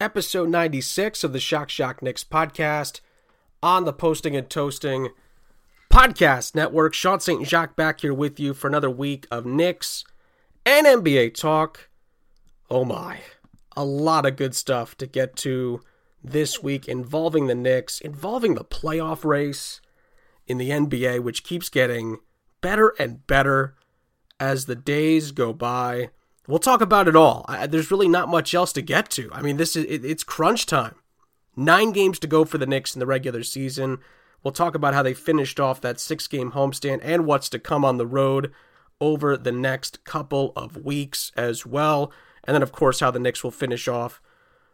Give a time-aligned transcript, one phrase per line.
[0.00, 3.00] Episode 96 of the Shock Shock Knicks podcast
[3.62, 5.10] on the Posting and Toasting
[5.88, 6.94] podcast network.
[6.94, 7.46] Sean St.
[7.46, 10.04] Jacques back here with you for another week of Knicks
[10.66, 11.88] and NBA talk.
[12.68, 13.20] Oh my,
[13.76, 15.80] a lot of good stuff to get to
[16.22, 19.80] this week involving the Knicks, involving the playoff race
[20.48, 22.18] in the NBA, which keeps getting
[22.60, 23.76] better and better
[24.40, 26.10] as the days go by.
[26.46, 27.44] We'll talk about it all.
[27.48, 29.30] I, there's really not much else to get to.
[29.32, 30.96] I mean, this is it, it's crunch time.
[31.56, 33.98] Nine games to go for the Knicks in the regular season.
[34.42, 37.84] We'll talk about how they finished off that six game homestand and what's to come
[37.84, 38.52] on the road
[39.00, 42.12] over the next couple of weeks as well.
[42.44, 44.20] And then, of course, how the Knicks will finish off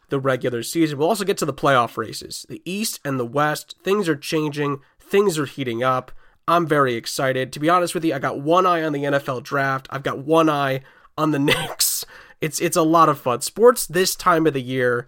[0.09, 0.99] the regular season.
[0.99, 2.45] We'll also get to the playoff races.
[2.49, 6.11] The East and the West, things are changing, things are heating up.
[6.49, 7.53] I'm very excited.
[7.53, 10.19] To be honest with you, I got one eye on the NFL draft, I've got
[10.19, 10.83] one eye
[11.17, 12.05] on the Knicks.
[12.41, 13.41] It's it's a lot of fun.
[13.43, 15.07] Sports this time of the year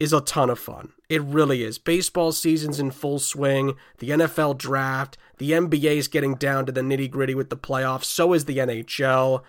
[0.00, 0.92] is a ton of fun.
[1.08, 1.78] It really is.
[1.78, 6.80] Baseball season's in full swing, the NFL draft, the NBA is getting down to the
[6.80, 9.42] nitty gritty with the playoffs, so is the NHL.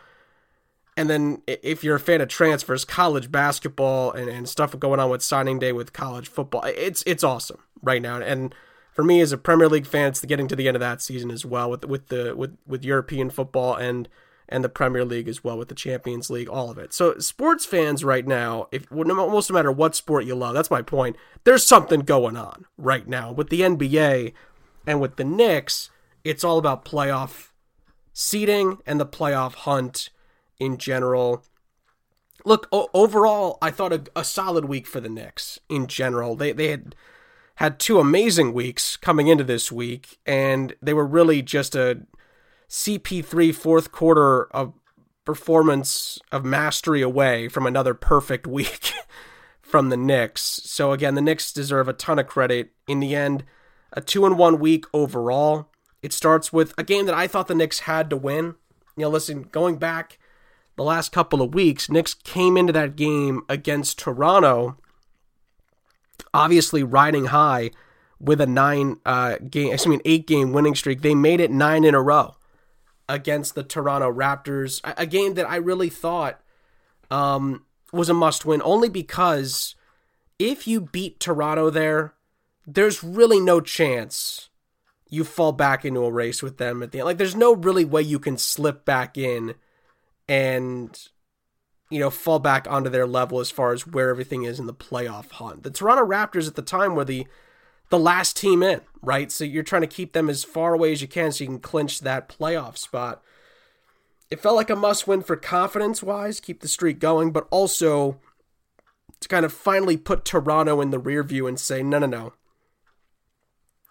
[0.97, 5.09] And then if you're a fan of transfers, college basketball and, and stuff going on
[5.09, 8.21] with signing day with college football, it's it's awesome right now.
[8.21, 8.55] And
[8.93, 11.31] for me as a Premier League fan, it's getting to the end of that season
[11.31, 14.07] as well with with the with with European football and
[14.47, 16.93] and the Premier League as well with the Champions League, all of it.
[16.93, 20.81] So sports fans right now, if almost no matter what sport you love, that's my
[20.81, 21.15] point.
[21.43, 24.33] There's something going on right now with the NBA
[24.85, 25.89] and with the Knicks.
[26.23, 27.49] It's all about playoff
[28.13, 30.09] seeding and the playoff hunt
[30.59, 31.43] in general.
[32.45, 36.35] Look, o- overall, I thought a, a solid week for the Knicks in general.
[36.35, 36.95] They they had
[37.55, 42.01] had two amazing weeks coming into this week, and they were really just a
[42.69, 44.73] CP3 fourth quarter of
[45.25, 48.93] performance of mastery away from another perfect week
[49.61, 50.41] from the Knicks.
[50.41, 52.71] So again, the Knicks deserve a ton of credit.
[52.87, 53.43] In the end,
[53.91, 55.71] a two and one week overall.
[56.01, 58.55] It starts with a game that I thought the Knicks had to win.
[58.95, 60.19] You know, listen, going back
[60.75, 64.77] the last couple of weeks, Knicks came into that game against Toronto,
[66.33, 67.71] obviously riding high
[68.19, 71.01] with a nine uh, game, excuse me, an eight game winning streak.
[71.01, 72.35] They made it nine in a row
[73.07, 76.41] against the Toronto Raptors, a game that I really thought
[77.11, 79.75] um, was a must win, only because
[80.39, 82.13] if you beat Toronto there,
[82.65, 84.49] there's really no chance
[85.07, 87.05] you fall back into a race with them at the end.
[87.05, 89.53] Like, there's no really way you can slip back in
[90.27, 90.99] and,
[91.91, 94.73] you know, fall back onto their level as far as where everything is in the
[94.73, 95.61] playoff hunt.
[95.61, 97.27] The Toronto Raptors at the time were the
[97.95, 99.31] the last team in, right?
[99.31, 101.59] So you're trying to keep them as far away as you can so you can
[101.59, 103.23] clinch that playoff spot.
[104.29, 108.19] It felt like a must win for confidence wise, keep the streak going, but also
[109.21, 112.33] to kind of finally put Toronto in the rear view and say, no, no, no.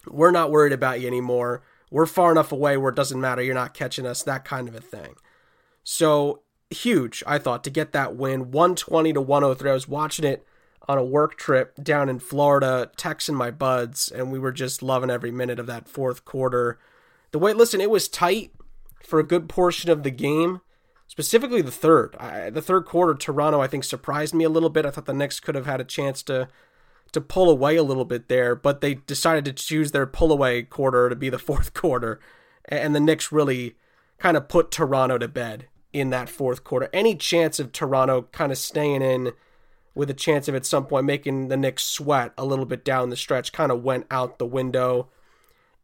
[0.07, 1.63] We're not worried about you anymore.
[1.91, 3.41] We're far enough away where it doesn't matter.
[3.41, 5.15] You're not catching us, that kind of a thing.
[5.83, 9.71] So huge, I thought, to get that win 120 to 103.
[9.71, 10.45] I was watching it
[10.89, 15.11] on a work trip down in Florida, texting my buds, and we were just loving
[15.11, 16.79] every minute of that fourth quarter.
[17.31, 18.53] The way, listen, it was tight
[19.03, 20.61] for a good portion of the game,
[21.07, 22.17] specifically the third.
[22.17, 24.87] I, the third quarter, Toronto, I think, surprised me a little bit.
[24.87, 26.49] I thought the Knicks could have had a chance to
[27.13, 30.63] to pull away a little bit there, but they decided to choose their pull away
[30.63, 32.21] quarter to be the fourth quarter,
[32.65, 33.77] and the Knicks really
[34.19, 36.91] kind of put Toronto to bed in that fourth quarter.
[36.93, 39.33] Any chance of Toronto kind of staying in
[39.95, 43.11] with a chance of at some point making the Knicks sweat a little bit down
[43.11, 45.09] the stretch kind of went out the window.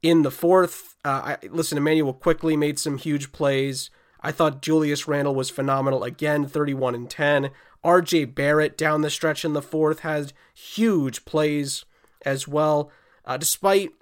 [0.02, 3.90] In the fourth, uh, I, listen, Immanuel Quickley made some huge plays.
[4.20, 7.50] I thought Julius Randle was phenomenal again, 31 and 10.
[7.84, 11.84] RJ Barrett down the stretch in the fourth has huge plays
[12.24, 12.90] as well.
[13.24, 13.92] Uh, despite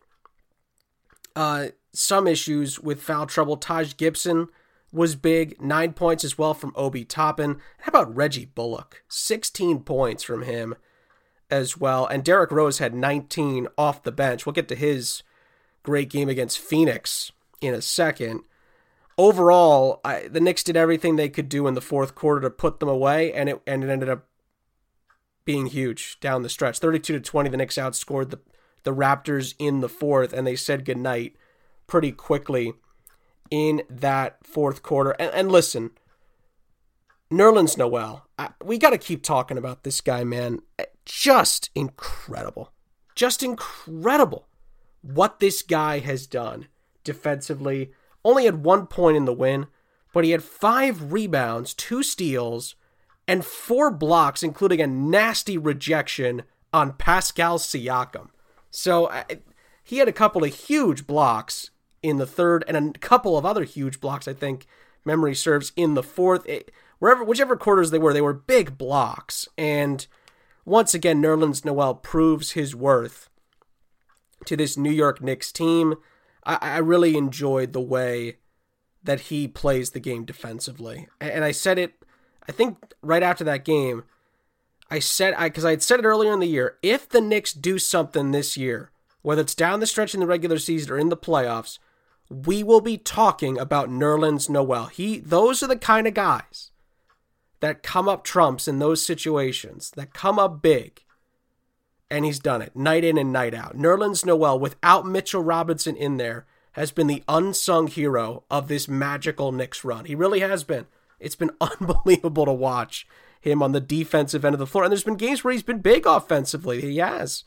[1.36, 4.48] uh, some issues with foul trouble, Taj Gibson
[4.92, 5.60] was big.
[5.60, 7.60] Nine points as well from Obi Toppin.
[7.80, 9.02] How about Reggie Bullock?
[9.08, 10.74] 16 points from him
[11.50, 12.06] as well.
[12.06, 14.46] And Derrick Rose had 19 off the bench.
[14.46, 15.22] We'll get to his
[15.82, 18.42] great game against Phoenix in a second.
[19.16, 22.78] Overall, I, the Knicks did everything they could do in the fourth quarter to put
[22.78, 24.26] them away, and it and it ended up
[25.44, 26.78] being huge down the stretch.
[26.78, 28.38] 32 to 20, the Knicks outscored the,
[28.84, 31.34] the Raptors in the fourth, and they said goodnight
[31.88, 32.74] pretty quickly
[33.50, 35.10] in that fourth quarter.
[35.12, 35.90] And, and listen,
[37.30, 40.60] Nerlens Noel, I, we got to keep talking about this guy, man.
[41.04, 42.72] Just incredible.
[43.14, 44.46] Just incredible
[45.02, 46.68] what this guy has done
[47.04, 47.92] defensively.
[48.24, 49.66] Only had one point in the win,
[50.12, 52.74] but he had five rebounds, two steals,
[53.26, 56.42] and four blocks, including a nasty rejection
[56.72, 58.28] on Pascal Siakam.
[58.70, 59.24] So uh,
[59.82, 61.70] he had a couple of huge blocks
[62.02, 64.66] in the third and a couple of other huge blocks, I think
[65.04, 66.46] memory serves, in the fourth.
[66.48, 69.48] It, wherever, whichever quarters they were, they were big blocks.
[69.56, 70.06] And
[70.64, 73.28] once again, Nerlens Noel proves his worth
[74.46, 75.94] to this New York Knicks team.
[76.44, 78.36] I, I really enjoyed the way
[79.02, 81.08] that he plays the game defensively.
[81.20, 81.94] And I said it
[82.48, 84.04] I think right after that game,
[84.90, 86.78] I said I because I had said it earlier in the year.
[86.82, 88.90] If the Knicks do something this year,
[89.20, 91.78] whether it's down the stretch in the regular season or in the playoffs,
[92.30, 94.86] we will be talking about Nerlens Noel.
[94.86, 96.70] He those are the kind of guys
[97.60, 101.02] that come up trumps in those situations, that come up big.
[102.10, 103.76] And he's done it night in and night out.
[103.76, 109.52] Nerlens Noel, without Mitchell Robinson in there, has been the unsung hero of this magical
[109.52, 110.04] Knicks run.
[110.04, 110.86] He really has been.
[111.18, 113.06] It's been unbelievable to watch
[113.40, 114.84] him on the defensive end of the floor.
[114.84, 116.80] And there's been games where he's been big offensively.
[116.80, 117.44] He has.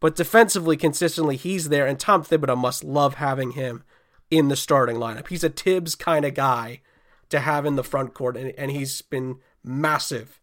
[0.00, 1.86] But defensively, consistently, he's there.
[1.86, 3.84] And Tom Thibodeau must love having him
[4.30, 5.28] in the starting lineup.
[5.28, 6.80] He's a Thibs kind of guy
[7.30, 8.36] to have in the front court.
[8.36, 10.40] And, and he's been massive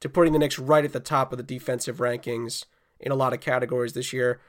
[0.00, 2.64] to putting the Knicks right at the top of the defensive rankings
[3.00, 4.40] in a lot of categories this year.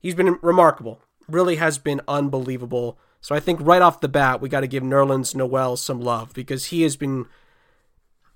[0.00, 1.00] He's been remarkable.
[1.28, 2.98] Really has been unbelievable.
[3.20, 6.34] So I think right off the bat, we got to give Nerlens Noel some love
[6.34, 7.26] because he has been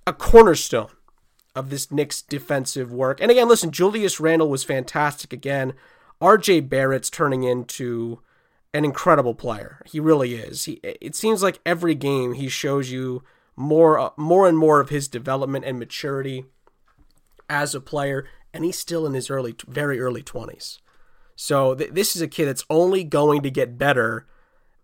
[0.07, 0.91] a cornerstone
[1.57, 3.21] of this Knicks defensive work.
[3.21, 5.73] And again, listen, Julius Randle was fantastic again.
[6.21, 8.21] RJ Barrett's turning into
[8.77, 9.81] an incredible player.
[9.87, 10.65] He really is.
[10.67, 13.23] He, it seems like every game he shows you
[13.57, 16.45] more uh, more and more of his development and maturity
[17.49, 20.79] as a player and he's still in his early very early 20s.
[21.37, 24.27] So th- this is a kid that's only going to get better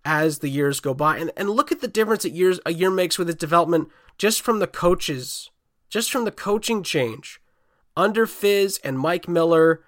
[0.07, 1.19] as the years go by.
[1.19, 4.41] And and look at the difference that years a year makes with his development just
[4.41, 5.51] from the coaches,
[5.91, 7.41] just from the coaching change.
[7.95, 9.83] Under Fizz and Mike Miller,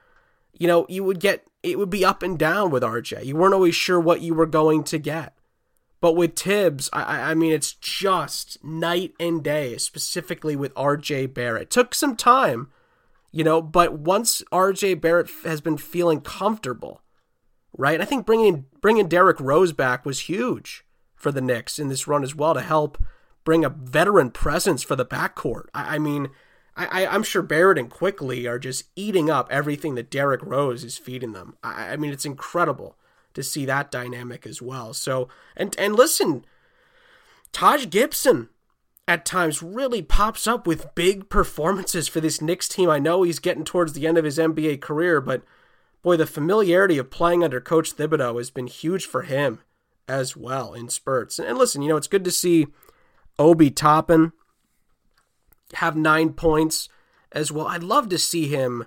[0.53, 3.25] you know, you would get it would be up and down with RJ.
[3.25, 5.35] You weren't always sure what you were going to get.
[6.01, 11.71] But with Thibs, I, I mean, it's just night and day, specifically with RJ Barrett.
[11.71, 12.69] Took some time,
[13.33, 17.01] you know, but once RJ Barrett has been feeling comfortable,
[17.77, 18.03] right?
[18.03, 20.85] I think bringing bringing Derrick Rose back was huge
[21.17, 23.03] for the Knicks in this run as well to help
[23.43, 25.69] bring a veteran presence for the backcourt.
[25.73, 26.29] I, I mean,
[26.77, 30.99] I, I'm sure Barrett and Quickley are just eating up everything that Derrick Rose is
[30.99, 31.57] feeding them.
[31.63, 32.97] I, I mean, it's incredible
[33.35, 34.93] to see that dynamic as well.
[34.93, 36.45] So, and and listen,
[37.53, 38.49] Taj Gibson
[39.07, 42.89] at times really pops up with big performances for this Knicks team.
[42.89, 45.43] I know he's getting towards the end of his NBA career, but
[46.03, 49.61] boy, the familiarity of playing under Coach Thibodeau has been huge for him
[50.09, 51.39] as well in spurts.
[51.39, 52.67] And listen, you know, it's good to see
[53.39, 54.33] Obi Toppin
[55.75, 56.89] have nine points
[57.33, 57.67] as well.
[57.67, 58.87] I'd love to see him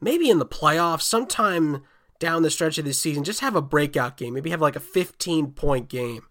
[0.00, 1.82] maybe in the playoffs sometime
[2.18, 4.34] down the stretch of this season, just have a breakout game.
[4.34, 6.26] Maybe have like a 15 point game,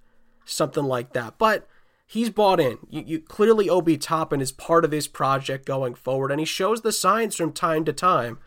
[0.45, 1.37] something like that.
[1.37, 1.67] But
[2.05, 2.77] he's bought in.
[2.89, 6.81] You, you clearly Obi Toppin is part of this project going forward, and he shows
[6.81, 8.39] the signs from time to time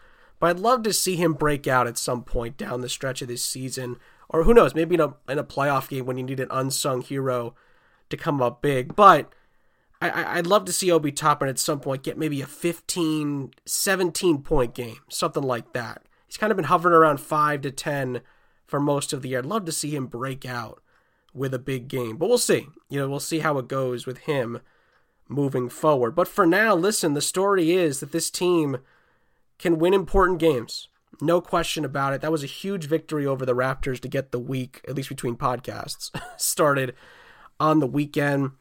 [0.42, 3.28] but I'd love to see him break out at some point down the stretch of
[3.28, 6.40] this season, or who knows, maybe in a in a playoff game when you need
[6.40, 7.54] an unsung hero
[8.10, 8.96] to come up big.
[8.96, 9.32] But
[10.10, 14.42] I, would love to see Obi Toppin at some point get maybe a 15, 17
[14.42, 16.02] point game, something like that.
[16.26, 18.20] He's kind of been hovering around 5 to 10
[18.66, 19.38] for most of the year.
[19.38, 20.82] I'd love to see him break out
[21.34, 22.68] with a big game, but we'll see.
[22.88, 24.60] You know, we'll see how it goes with him
[25.28, 26.14] moving forward.
[26.14, 28.78] But for now, listen, the story is that this team
[29.58, 30.88] can win important games.
[31.20, 32.20] No question about it.
[32.20, 35.36] That was a huge victory over the Raptors to get the week, at least between
[35.36, 36.94] podcasts, started
[37.60, 38.52] on the weekend.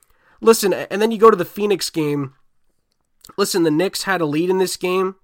[0.41, 2.33] Listen, and then you go to the Phoenix game.
[3.37, 5.15] Listen, the Knicks had a lead in this game.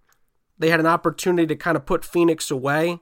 [0.59, 2.99] They had an opportunity to kind of put Phoenix away.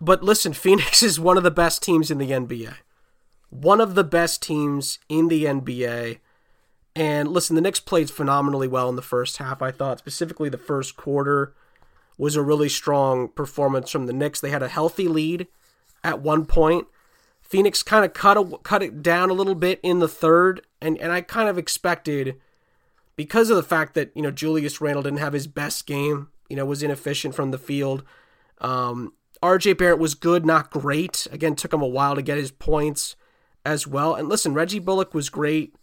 [0.00, 2.74] But listen, Phoenix is one of the best teams in the NBA.
[3.50, 6.18] One of the best teams in the NBA.
[6.96, 9.98] And listen, the Knicks played phenomenally well in the first half, I thought.
[9.98, 11.54] Specifically, the first quarter
[12.16, 14.40] was a really strong performance from the Knicks.
[14.40, 15.48] They had a healthy lead
[16.02, 16.86] at one point.
[17.54, 20.98] Phoenix kind of cut a, cut it down a little bit in the third, and,
[20.98, 22.34] and I kind of expected
[23.14, 26.56] because of the fact that, you know, Julius Randle didn't have his best game, you
[26.56, 28.02] know, was inefficient from the field.
[28.60, 31.28] Um, RJ Barrett was good, not great.
[31.30, 33.14] Again, took him a while to get his points
[33.64, 34.16] as well.
[34.16, 35.76] And listen, Reggie Bullock was great.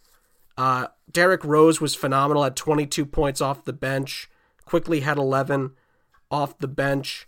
[0.58, 4.28] Uh, Derrick Rose was phenomenal at 22 points off the bench.
[4.66, 5.70] Quickley had 11
[6.30, 7.26] off the bench.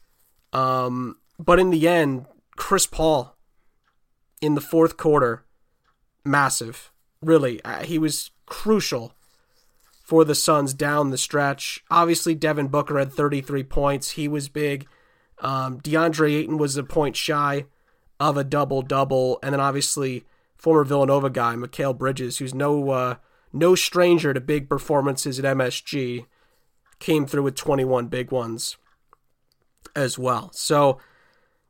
[0.52, 3.33] Um, but in the end, Chris Paul
[4.40, 5.44] in the fourth quarter,
[6.24, 6.92] massive.
[7.22, 9.14] Really, uh, he was crucial
[10.02, 11.82] for the Suns down the stretch.
[11.90, 14.10] Obviously, Devin Booker had 33 points.
[14.12, 14.86] He was big.
[15.40, 17.66] Um, DeAndre Ayton was a point shy
[18.20, 20.24] of a double double, and then obviously
[20.56, 23.16] former Villanova guy Mikal Bridges, who's no uh,
[23.52, 26.26] no stranger to big performances at MSG,
[26.98, 28.76] came through with 21 big ones
[29.96, 30.50] as well.
[30.52, 30.98] So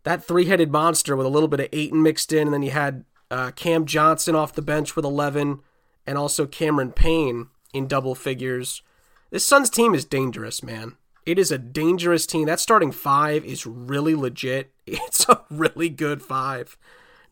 [0.05, 2.71] that three headed monster with a little bit of Ayton mixed in, and then you
[2.71, 5.61] had uh, Cam Johnson off the bench with 11,
[6.07, 8.83] and also Cameron Payne in double figures.
[9.31, 10.97] This Suns team is dangerous, man.
[11.27, 12.47] It is a dangerous team.
[12.47, 14.71] That starting five is really legit.
[14.87, 16.77] It's a really good five,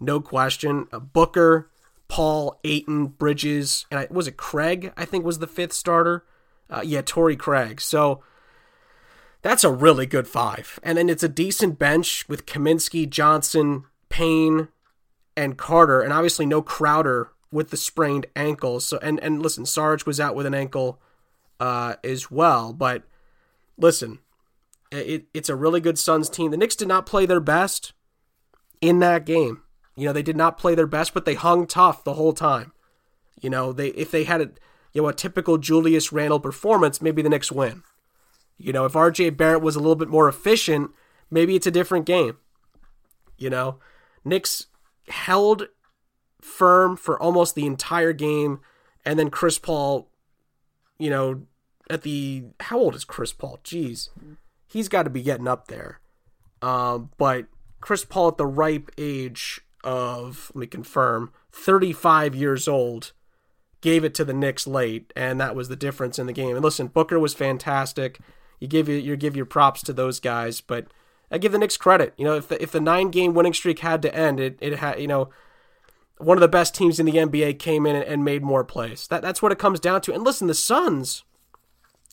[0.00, 0.86] no question.
[0.90, 1.68] Uh, Booker,
[2.08, 4.92] Paul, Ayton, Bridges, and I, was it Craig?
[4.96, 6.24] I think was the fifth starter.
[6.70, 7.82] Uh, yeah, Torrey Craig.
[7.82, 8.22] So
[9.42, 10.78] that's a really good five.
[10.82, 14.68] And then it's a decent bench with Kaminsky, Johnson, Payne,
[15.36, 18.80] and Carter, and obviously no Crowder with the sprained ankle.
[18.80, 21.00] So and and listen, Sarge was out with an ankle
[21.60, 23.04] uh, as well, but
[23.76, 24.18] listen,
[24.90, 26.50] it, it's a really good Suns team.
[26.50, 27.92] The Knicks did not play their best
[28.80, 29.62] in that game.
[29.96, 32.72] You know, they did not play their best, but they hung tough the whole time.
[33.40, 34.50] You know, they if they had a
[34.92, 37.82] you know a typical Julius Randle performance, maybe the Knicks win.
[38.58, 40.90] You know, if RJ Barrett was a little bit more efficient,
[41.30, 42.36] maybe it's a different game.
[43.36, 43.78] You know,
[44.24, 44.66] Knicks
[45.08, 45.68] held
[46.40, 48.60] firm for almost the entire game,
[49.04, 50.10] and then Chris Paul,
[50.98, 51.42] you know,
[51.90, 53.60] at the how old is Chris Paul?
[53.64, 54.08] Jeez,
[54.66, 56.00] he's got to be getting up there.
[56.60, 57.46] Um, but
[57.80, 63.12] Chris Paul at the ripe age of let me confirm, 35 years old,
[63.80, 66.54] gave it to the Knicks late, and that was the difference in the game.
[66.54, 68.20] And listen, Booker was fantastic.
[68.62, 70.86] You give you, you give your props to those guys, but
[71.32, 72.14] I give the Knicks credit.
[72.16, 74.78] You know, if the if the nine game winning streak had to end, it it
[74.78, 75.30] had you know
[76.18, 79.08] one of the best teams in the NBA came in and made more plays.
[79.08, 80.14] That that's what it comes down to.
[80.14, 81.24] And listen, the Suns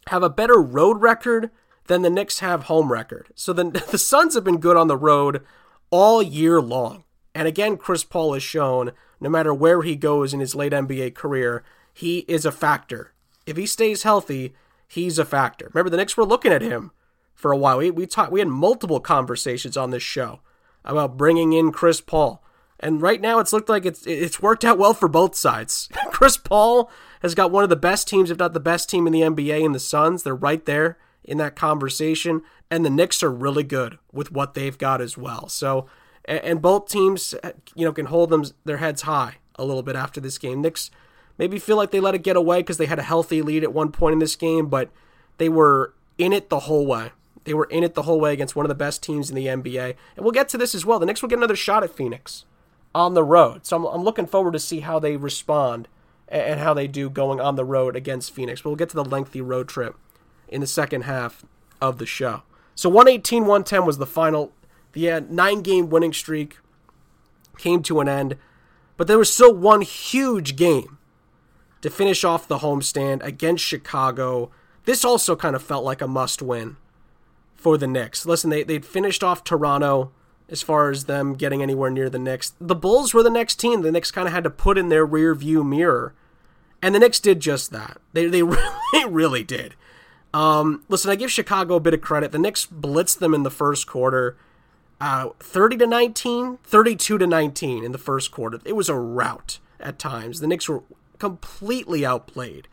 [0.08, 1.52] have a better road record
[1.86, 3.28] than the Knicks have home record.
[3.36, 5.44] So the the Suns have been good on the road
[5.92, 7.04] all year long.
[7.36, 11.14] And again, Chris Paul has shown no matter where he goes in his late NBA
[11.14, 11.64] career,
[11.94, 13.14] he is a factor.
[13.46, 14.56] If he stays healthy,
[14.90, 15.70] he's a factor.
[15.74, 16.92] Remember, the Knicks were looking at him
[17.34, 17.78] for a while.
[17.78, 18.32] We we talked.
[18.34, 20.42] We had multiple conversations on this show
[20.84, 22.44] about bringing in Chris Paul.
[22.82, 25.88] And right now, it's looked like it's it's worked out well for both sides.
[26.12, 26.92] Chris Paul
[27.22, 29.64] has got one of the best teams, if not the best team in the NBA,
[29.64, 30.24] in the Suns.
[30.24, 32.42] They're right there in that conversation,
[32.72, 35.50] and the Knicks are really good with what they've got as well.
[35.50, 35.86] So,
[36.26, 37.36] and both teams,
[37.76, 40.62] you know, can hold them their heads high a little bit after this game.
[40.62, 40.90] Knicks
[41.40, 43.74] maybe feel like they let it get away because they had a healthy lead at
[43.74, 44.92] one point in this game, but
[45.38, 47.12] they were in it the whole way.
[47.46, 49.48] They were in it the whole way against one of the best teams in the
[49.48, 49.96] NBA.
[50.16, 51.00] And we'll get to this as well.
[51.00, 52.46] The Knicks will get another shot at Phoenix
[52.94, 53.66] on the road.
[53.66, 55.88] So I'm, I'm looking forward to see how they respond
[56.28, 58.62] and how they do going on the road against Phoenix.
[58.62, 59.96] But we'll get to the lengthy road trip
[60.50, 61.46] in the second half
[61.82, 62.44] of the show.
[62.76, 64.52] So 118 110 was the final.
[64.92, 66.58] The uh, nine game winning streak
[67.58, 68.36] came to an end,
[68.98, 70.99] but there was still one huge game
[71.82, 74.52] to finish off the homestand against Chicago.
[74.86, 76.78] This also kind of felt like a must win
[77.56, 78.26] for the Knicks.
[78.26, 80.12] Listen, they, they'd finished off Toronto
[80.50, 82.54] as far as them getting anywhere near the Knicks.
[82.60, 83.82] The Bulls were the next team.
[83.82, 86.14] The Knicks kind of had to put in their rear view mirror.
[86.82, 87.98] And the Knicks did just that.
[88.14, 89.76] They, they really, really did.
[90.34, 92.32] Um, listen, I give Chicago a bit of credit.
[92.32, 94.38] The Knicks blitzed them in the first quarter.
[95.02, 98.60] Uh, 30 to 19, 32 to 19 in the first quarter.
[98.66, 100.40] It was a rout at times.
[100.40, 100.84] The Knicks were
[101.20, 102.68] completely outplayed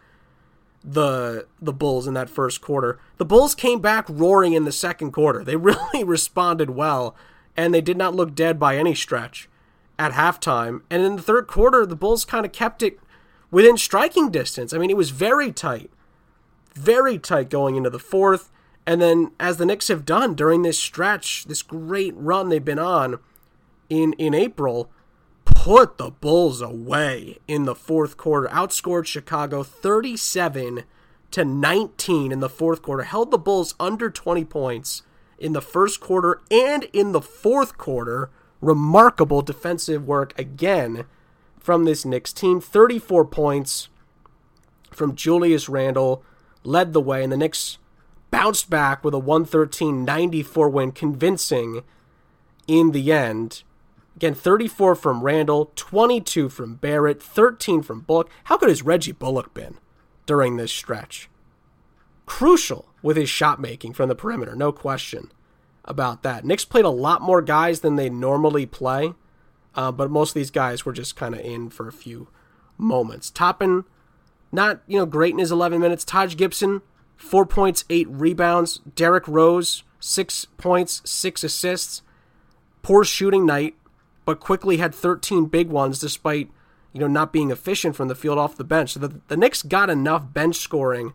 [0.83, 2.99] the the Bulls in that first quarter.
[3.19, 5.43] The Bulls came back roaring in the second quarter.
[5.45, 7.17] They really responded well
[7.57, 9.49] and they did not look dead by any stretch
[9.99, 10.83] at halftime.
[10.91, 13.00] And in the third quarter, the Bulls kind of kept it
[13.50, 14.73] within striking distance.
[14.73, 15.91] I mean, it was very tight,
[16.75, 18.53] very tight going into the fourth.
[18.87, 22.79] And then, as the Knicks have done during this stretch, this great run they've been
[22.79, 23.19] on
[23.88, 24.91] in in April,
[25.67, 28.47] put the Bulls away in the fourth quarter.
[28.53, 30.85] Outscored Chicago 37
[31.33, 33.03] to 19 in the fourth quarter.
[33.03, 35.03] Held the Bulls under 20 points
[35.41, 38.31] in the first quarter and in the fourth quarter.
[38.61, 41.05] Remarkable defensive work again
[41.59, 42.61] from this Knicks team.
[42.61, 43.89] 34 points,
[44.93, 46.23] from Julius Randle
[46.63, 47.79] led the way, and the Knicks
[48.31, 51.83] bounced back with a 113 94 win, convincing
[52.69, 53.65] in the end.
[54.17, 58.31] Again, 34 from Randle, 22 from Barrett, 13 from Bullock.
[58.45, 59.77] How good has Reggie Bullock been
[60.25, 61.29] during this stretch?
[62.25, 65.31] Crucial with his shot making from the perimeter, no question
[65.85, 66.45] about that.
[66.45, 69.13] Knicks played a lot more guys than they normally play,
[69.75, 72.29] uh, but most of these guys were just kind of in for a few
[72.79, 73.31] moments.
[73.31, 73.85] Toppin,
[74.51, 76.05] not you know great in his 11 minutes.
[76.05, 76.81] Taj Gibson,
[77.17, 78.79] four points, eight rebounds.
[78.79, 82.03] Derrick Rose, six points, six assists.
[82.83, 83.77] Poor shooting night
[84.26, 86.50] but Quickley had 13 big ones despite
[86.92, 88.92] you know not being efficient from the field off the bench.
[88.92, 91.14] So the, the Knicks got enough bench scoring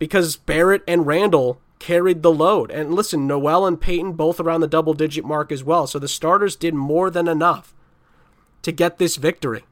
[0.00, 2.70] because Barrett and Randle carried the load.
[2.70, 5.86] And listen, Noel and Payton both around the double digit mark as well.
[5.86, 7.74] So the starters did more than enough
[8.62, 9.64] to get this victory.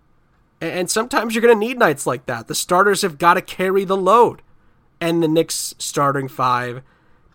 [0.60, 2.48] And sometimes you're going to need nights like that.
[2.48, 4.42] The starters have got to carry the load.
[5.00, 6.82] And the Knicks starting five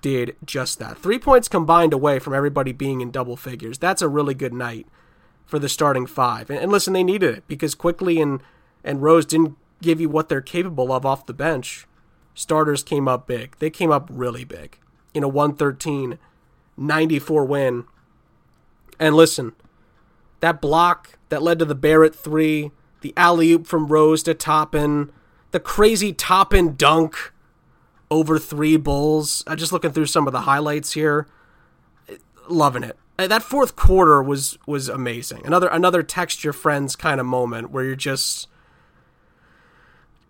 [0.02, 1.00] did just that.
[1.00, 3.80] Three points combined away from everybody being in double figures.
[3.80, 4.88] That's a really good night
[5.46, 6.50] for the starting five.
[6.50, 8.42] And, and listen, they needed it because Quickley and
[8.84, 11.88] and Rose didn't give you what they're capable of off the bench.
[12.34, 13.56] Starters came up big.
[13.60, 14.80] They came up really big
[15.14, 16.18] in a 113
[16.78, 17.86] 94 win.
[19.00, 19.54] And listen,
[20.42, 22.72] that block that led to the Barrett three,
[23.02, 25.12] the alley oop from Rose to Toppin,
[25.52, 27.34] the crazy Toppin dunk
[28.12, 29.44] over three Bulls.
[29.48, 31.28] I'm just looking through some of the highlights here.
[32.48, 35.46] Loving it that fourth quarter was was amazing.
[35.46, 38.48] Another another text your friends kind of moment where you're just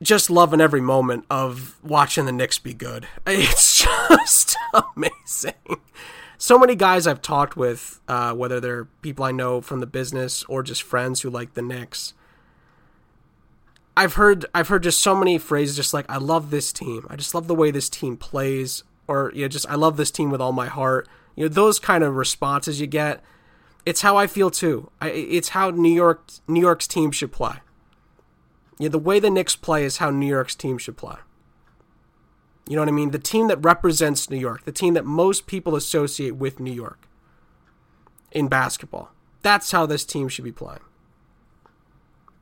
[0.02, 3.08] just loving every moment of watching the Knicks be good.
[3.28, 4.56] It's just
[4.96, 5.80] amazing.
[6.38, 10.44] So many guys I've talked with, uh, whether they're people I know from the business
[10.44, 12.14] or just friends who like the Knicks.
[13.98, 17.08] I've heard I've heard just so many phrases just like I love this team.
[17.10, 20.12] I just love the way this team plays or you know just I love this
[20.12, 23.24] team with all my heart you know those kind of responses you get.
[23.86, 24.90] It's how I feel too.
[25.00, 27.56] I, it's how New York New York's team should play.
[28.80, 31.18] You know, the way the Knicks play is how New York's team should play.
[32.68, 33.12] You know what I mean?
[33.12, 37.08] The team that represents New York, the team that most people associate with New York
[38.32, 39.12] in basketball.
[39.44, 40.80] That's how this team should be playing.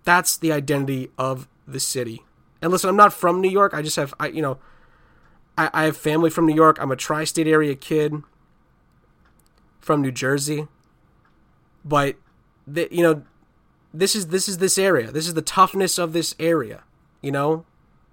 [0.06, 2.24] That's the identity of the city.
[2.62, 3.74] And listen, I'm not from New York.
[3.74, 4.58] I just have, I you know,
[5.58, 6.78] I, I have family from New York.
[6.80, 8.24] I'm a tri-state area kid
[9.84, 10.68] from New Jersey,
[11.84, 12.16] but
[12.66, 13.24] the, you know,
[13.94, 15.12] this is this is this area.
[15.12, 16.84] This is the toughness of this area,
[17.22, 17.66] you know,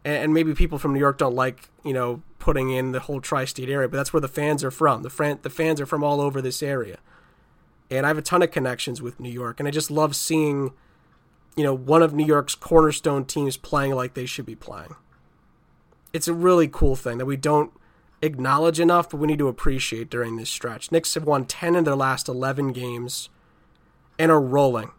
[0.04, 3.20] and, and maybe people from New York don't like you know putting in the whole
[3.20, 5.02] tri-state area, but that's where the fans are from.
[5.02, 6.98] The fran- the fans are from all over this area,
[7.90, 10.72] and I have a ton of connections with New York, and I just love seeing,
[11.56, 14.96] you know, one of New York's cornerstone teams playing like they should be playing.
[16.12, 17.72] It's a really cool thing that we don't
[18.22, 20.92] acknowledge enough, but we need to appreciate during this stretch.
[20.92, 23.28] Knicks have won 10 in their last 11 games
[24.18, 24.90] and are rolling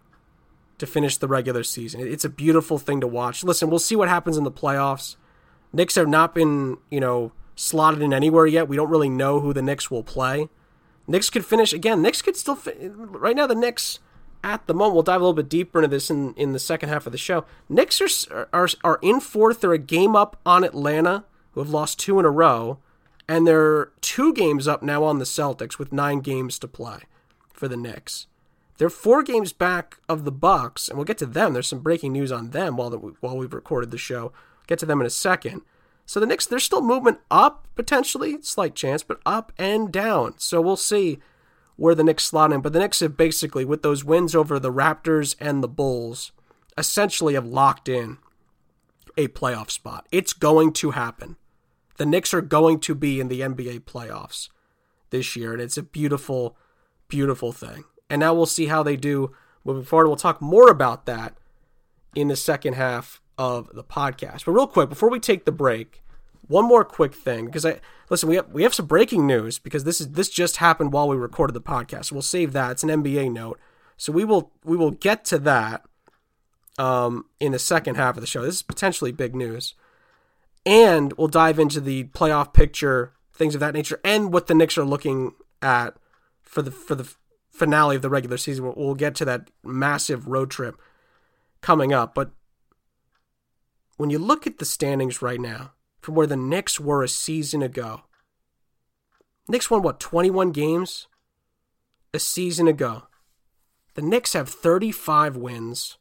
[0.77, 2.01] to finish the regular season.
[2.01, 3.43] It's a beautiful thing to watch.
[3.43, 5.15] Listen, we'll see what happens in the playoffs.
[5.71, 8.67] Knicks have not been, you know, slotted in anywhere yet.
[8.67, 10.49] We don't really know who the Knicks will play.
[11.07, 12.01] Knicks could finish again.
[12.01, 13.45] Knicks could still fi- right now.
[13.45, 13.99] The Knicks
[14.43, 14.95] at the moment.
[14.95, 17.17] We'll dive a little bit deeper into this in, in the second half of the
[17.17, 17.45] show.
[17.69, 19.61] Knicks are, are are in fourth.
[19.61, 22.79] They're a game up on Atlanta, who have lost two in a row
[23.31, 27.03] and they're two games up now on the Celtics with nine games to play
[27.53, 28.27] for the Knicks.
[28.77, 31.53] They're four games back of the Bucks, and we'll get to them.
[31.53, 34.33] There's some breaking news on them while the, while we've recorded the show.
[34.67, 35.61] Get to them in a second.
[36.05, 40.33] So the Knicks, there's still movement up potentially, slight chance, but up and down.
[40.37, 41.19] So we'll see
[41.77, 42.59] where the Knicks slot in.
[42.59, 46.33] But the Knicks have basically, with those wins over the Raptors and the Bulls,
[46.77, 48.17] essentially have locked in
[49.15, 50.05] a playoff spot.
[50.11, 51.37] It's going to happen
[52.01, 54.49] the Knicks are going to be in the NBA playoffs
[55.11, 56.57] this year, and it's a beautiful,
[57.07, 57.83] beautiful thing.
[58.09, 60.07] And now we'll see how they do moving forward.
[60.07, 61.37] We'll talk more about that
[62.15, 64.45] in the second half of the podcast.
[64.45, 66.01] But real quick, before we take the break,
[66.47, 68.27] one more quick thing because I listen.
[68.27, 71.15] We have we have some breaking news because this is this just happened while we
[71.15, 72.11] recorded the podcast.
[72.11, 72.71] We'll save that.
[72.71, 73.59] It's an NBA note,
[73.95, 75.85] so we will we will get to that
[76.79, 78.41] um, in the second half of the show.
[78.41, 79.75] This is potentially big news
[80.65, 84.77] and we'll dive into the playoff picture, things of that nature, and what the Knicks
[84.77, 85.95] are looking at
[86.41, 87.11] for the for the
[87.49, 88.65] finale of the regular season.
[88.65, 90.79] We'll, we'll get to that massive road trip
[91.61, 92.31] coming up, but
[93.97, 97.61] when you look at the standings right now, from where the Knicks were a season
[97.61, 98.01] ago,
[99.47, 101.07] Knicks won what 21 games
[102.11, 103.03] a season ago.
[103.93, 105.97] The Knicks have 35 wins,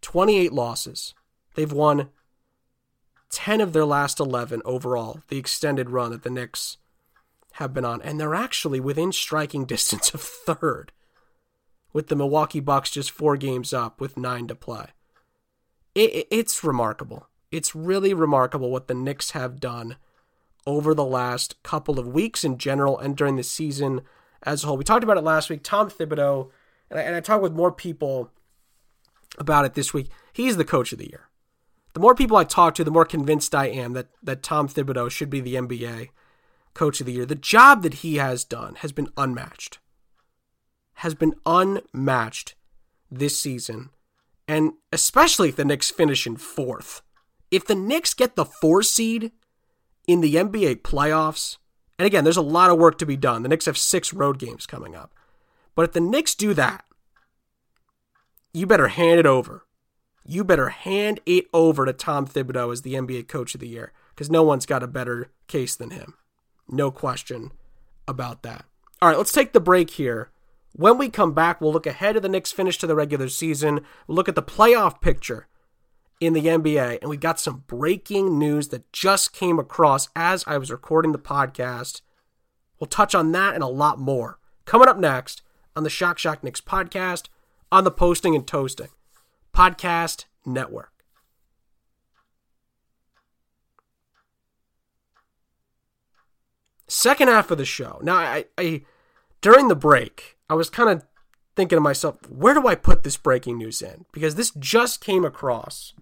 [0.00, 1.14] 28 losses.
[1.54, 2.08] They've won
[3.34, 6.78] 10 of their last 11 overall, the extended run that the Knicks
[7.54, 10.92] have been on, and they're actually within striking distance of third,
[11.92, 14.86] with the Milwaukee Bucks just four games up with nine to play.
[15.96, 17.28] It, it's remarkable.
[17.50, 19.96] It's really remarkable what the Knicks have done
[20.66, 24.02] over the last couple of weeks in general and during the season
[24.44, 24.76] as a whole.
[24.76, 25.62] We talked about it last week.
[25.62, 26.50] Tom Thibodeau,
[26.88, 28.30] and I, and I talked with more people
[29.38, 30.10] about it this week.
[30.32, 31.28] He's the coach of the year.
[31.94, 35.10] The more people I talk to, the more convinced I am that, that Tom Thibodeau
[35.10, 36.10] should be the NBA
[36.74, 37.24] coach of the year.
[37.24, 39.78] The job that he has done has been unmatched.
[40.94, 42.56] Has been unmatched
[43.10, 43.90] this season.
[44.48, 47.00] And especially if the Knicks finish in fourth.
[47.50, 49.30] If the Knicks get the four seed
[50.08, 51.58] in the NBA playoffs,
[51.98, 53.42] and again, there's a lot of work to be done.
[53.42, 55.14] The Knicks have six road games coming up.
[55.76, 56.84] But if the Knicks do that,
[58.52, 59.63] you better hand it over.
[60.26, 63.92] You better hand it over to Tom Thibodeau as the NBA coach of the year
[64.10, 66.14] because no one's got a better case than him.
[66.68, 67.52] No question
[68.08, 68.64] about that.
[69.02, 70.30] All right, let's take the break here.
[70.72, 73.80] When we come back, we'll look ahead of the Knicks' finish to the regular season.
[74.06, 75.46] We'll look at the playoff picture
[76.20, 80.56] in the NBA, and we got some breaking news that just came across as I
[80.56, 82.00] was recording the podcast.
[82.80, 85.42] We'll touch on that and a lot more coming up next
[85.76, 87.28] on the Shock Shock Knicks podcast
[87.70, 88.88] on the Posting and Toasting
[89.54, 90.90] Podcast Network.
[96.88, 98.00] Second half of the show.
[98.02, 98.82] Now, I, I
[99.40, 101.04] during the break, I was kind of
[101.54, 104.06] thinking to myself, where do I put this breaking news in?
[104.12, 105.94] Because this just came across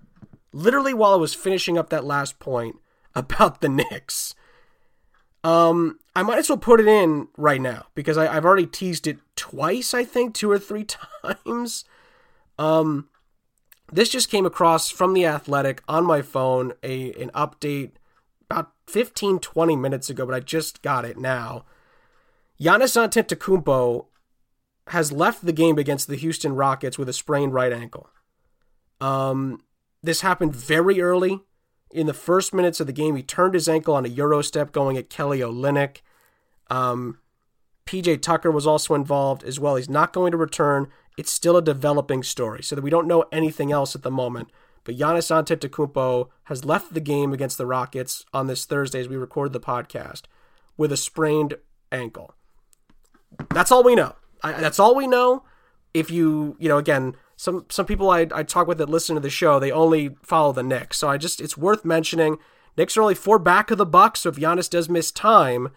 [0.52, 2.76] literally while I was finishing up that last point
[3.14, 4.34] about the Knicks.
[5.44, 9.06] Um, I might as well put it in right now because I, have already teased
[9.06, 10.84] it twice, I think, two or three
[11.44, 11.84] times.
[12.58, 13.08] Um,
[13.92, 17.92] this just came across from the Athletic on my phone, a an update
[18.50, 21.64] about 15, 20 minutes ago, but I just got it now.
[22.60, 24.06] Giannis Antetokounmpo
[24.88, 28.10] has left the game against the Houston Rockets with a sprained right ankle.
[29.00, 29.60] Um,
[30.02, 31.40] this happened very early
[31.90, 33.16] in the first minutes of the game.
[33.16, 35.98] He turned his ankle on a Euro step going at Kelly Olynyk.
[36.70, 37.18] Um,
[37.86, 39.76] PJ Tucker was also involved as well.
[39.76, 40.88] He's not going to return.
[41.18, 44.50] It's still a developing story, so that we don't know anything else at the moment.
[44.84, 49.16] But Giannis Antetokounmpo has left the game against the Rockets on this Thursday as we
[49.16, 50.22] record the podcast
[50.76, 51.54] with a sprained
[51.90, 52.34] ankle.
[53.50, 54.16] That's all we know.
[54.42, 55.44] I, that's all we know.
[55.94, 59.20] If you, you know, again, some some people I, I talk with that listen to
[59.20, 60.98] the show, they only follow the Knicks.
[60.98, 62.38] So I just it's worth mentioning.
[62.76, 65.68] Knicks are only four back of the Bucks, so if Giannis does miss time,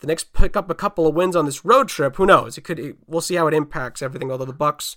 [0.00, 2.16] the Knicks pick up a couple of wins on this road trip.
[2.16, 2.58] Who knows?
[2.58, 2.78] It could.
[2.78, 4.30] It, we'll see how it impacts everything.
[4.30, 4.96] Although the Bucks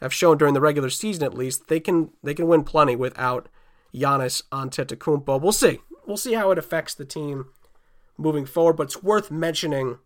[0.00, 3.48] have shown during the regular season at least they can they can win plenty without
[3.94, 5.40] Giannis Antetokounmpo.
[5.40, 5.80] We'll see.
[6.06, 7.46] We'll see how it affects the team
[8.16, 8.74] moving forward.
[8.74, 9.98] But it's worth mentioning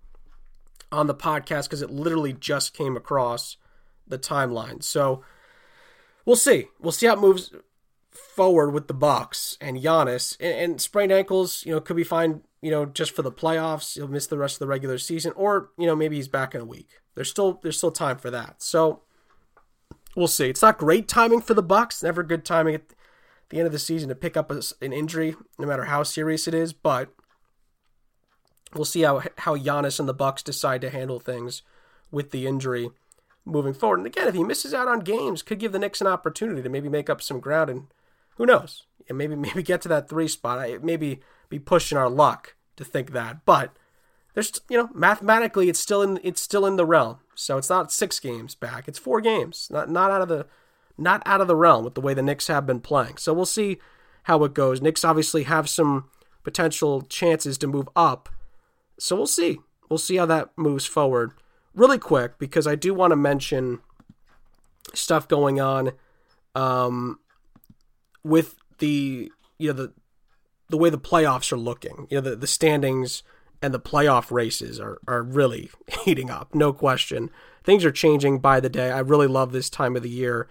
[0.90, 3.56] on the podcast because it literally just came across
[4.06, 4.82] the timeline.
[4.82, 5.22] So
[6.24, 6.66] we'll see.
[6.80, 7.50] We'll see how it moves
[8.10, 10.36] forward with the Bucks and Giannis.
[10.40, 12.42] And, and sprained ankles, you know, could be fine.
[12.60, 15.70] You know, just for the playoffs, he'll miss the rest of the regular season, or
[15.78, 17.00] you know, maybe he's back in a week.
[17.14, 18.62] There's still there's still time for that.
[18.62, 19.02] So
[20.16, 20.48] we'll see.
[20.48, 22.02] It's not great timing for the Bucks.
[22.02, 22.82] Never good timing at
[23.50, 26.48] the end of the season to pick up a, an injury, no matter how serious
[26.48, 26.72] it is.
[26.72, 27.10] But
[28.74, 31.62] we'll see how how Giannis and the Bucks decide to handle things
[32.10, 32.90] with the injury
[33.44, 33.98] moving forward.
[33.98, 36.68] And again, if he misses out on games, could give the Knicks an opportunity to
[36.68, 37.86] maybe make up some ground and
[38.36, 38.84] who knows?
[39.08, 40.82] And maybe maybe get to that three spot.
[40.82, 43.76] Maybe be pushing our luck to think that, but
[44.34, 47.18] there's you know mathematically it's still in it's still in the realm.
[47.34, 49.68] So it's not six games back; it's four games.
[49.70, 50.46] Not not out of the
[50.96, 53.16] not out of the realm with the way the Knicks have been playing.
[53.16, 53.78] So we'll see
[54.24, 54.82] how it goes.
[54.82, 56.08] Knicks obviously have some
[56.42, 58.28] potential chances to move up.
[58.98, 59.58] So we'll see.
[59.88, 61.32] We'll see how that moves forward
[61.74, 63.80] really quick because I do want to mention
[64.94, 65.92] stuff going on
[66.54, 67.20] um,
[68.24, 69.92] with the you know the
[70.68, 72.06] the way the playoffs are looking.
[72.10, 73.22] You know the, the standings
[73.60, 75.70] and the playoff races are are really
[76.04, 77.30] heating up, no question.
[77.64, 78.90] Things are changing by the day.
[78.90, 80.48] I really love this time of the year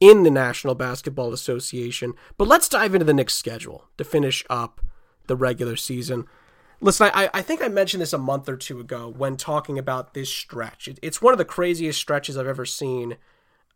[0.00, 2.14] in the National Basketball Association.
[2.36, 4.80] But let's dive into the Knicks schedule to finish up
[5.26, 6.26] the regular season.
[6.80, 10.14] Listen, I, I think I mentioned this a month or two ago when talking about
[10.14, 10.88] this stretch.
[10.88, 13.16] It, it's one of the craziest stretches I've ever seen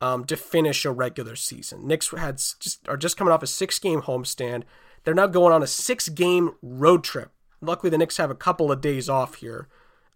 [0.01, 1.87] um, to finish a regular season.
[1.87, 4.65] Knicks had just are just coming off a six game homestand.
[5.09, 7.31] They're now going on a six game road trip.
[7.63, 9.67] Luckily, the Knicks have a couple of days off here.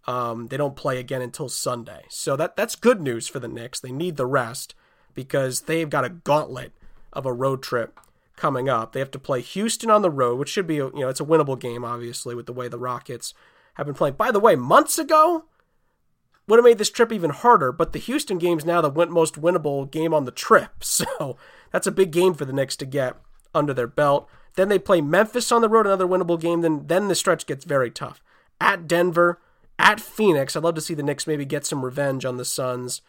[0.06, 3.80] Um, they don't play again until Sunday, so that that's good news for the Knicks.
[3.80, 4.74] They need the rest
[5.14, 6.74] because they've got a gauntlet
[7.10, 7.98] of a road trip
[8.36, 8.92] coming up.
[8.92, 11.24] They have to play Houston on the road, which should be, you know, it's a
[11.24, 13.32] winnable game, obviously, with the way the Rockets
[13.76, 14.16] have been playing.
[14.16, 15.46] By the way, months ago,
[16.46, 19.90] would have made this trip even harder, but the Houston game's now the most winnable
[19.90, 20.68] game on the trip.
[20.82, 21.38] So
[21.70, 23.16] that's a big game for the Knicks to get
[23.54, 24.28] under their belt.
[24.56, 26.60] Then they play Memphis on the road, another winnable game.
[26.60, 28.22] Then, then the stretch gets very tough.
[28.60, 29.40] At Denver,
[29.78, 30.54] at Phoenix.
[30.54, 33.00] I'd love to see the Knicks maybe get some revenge on the Suns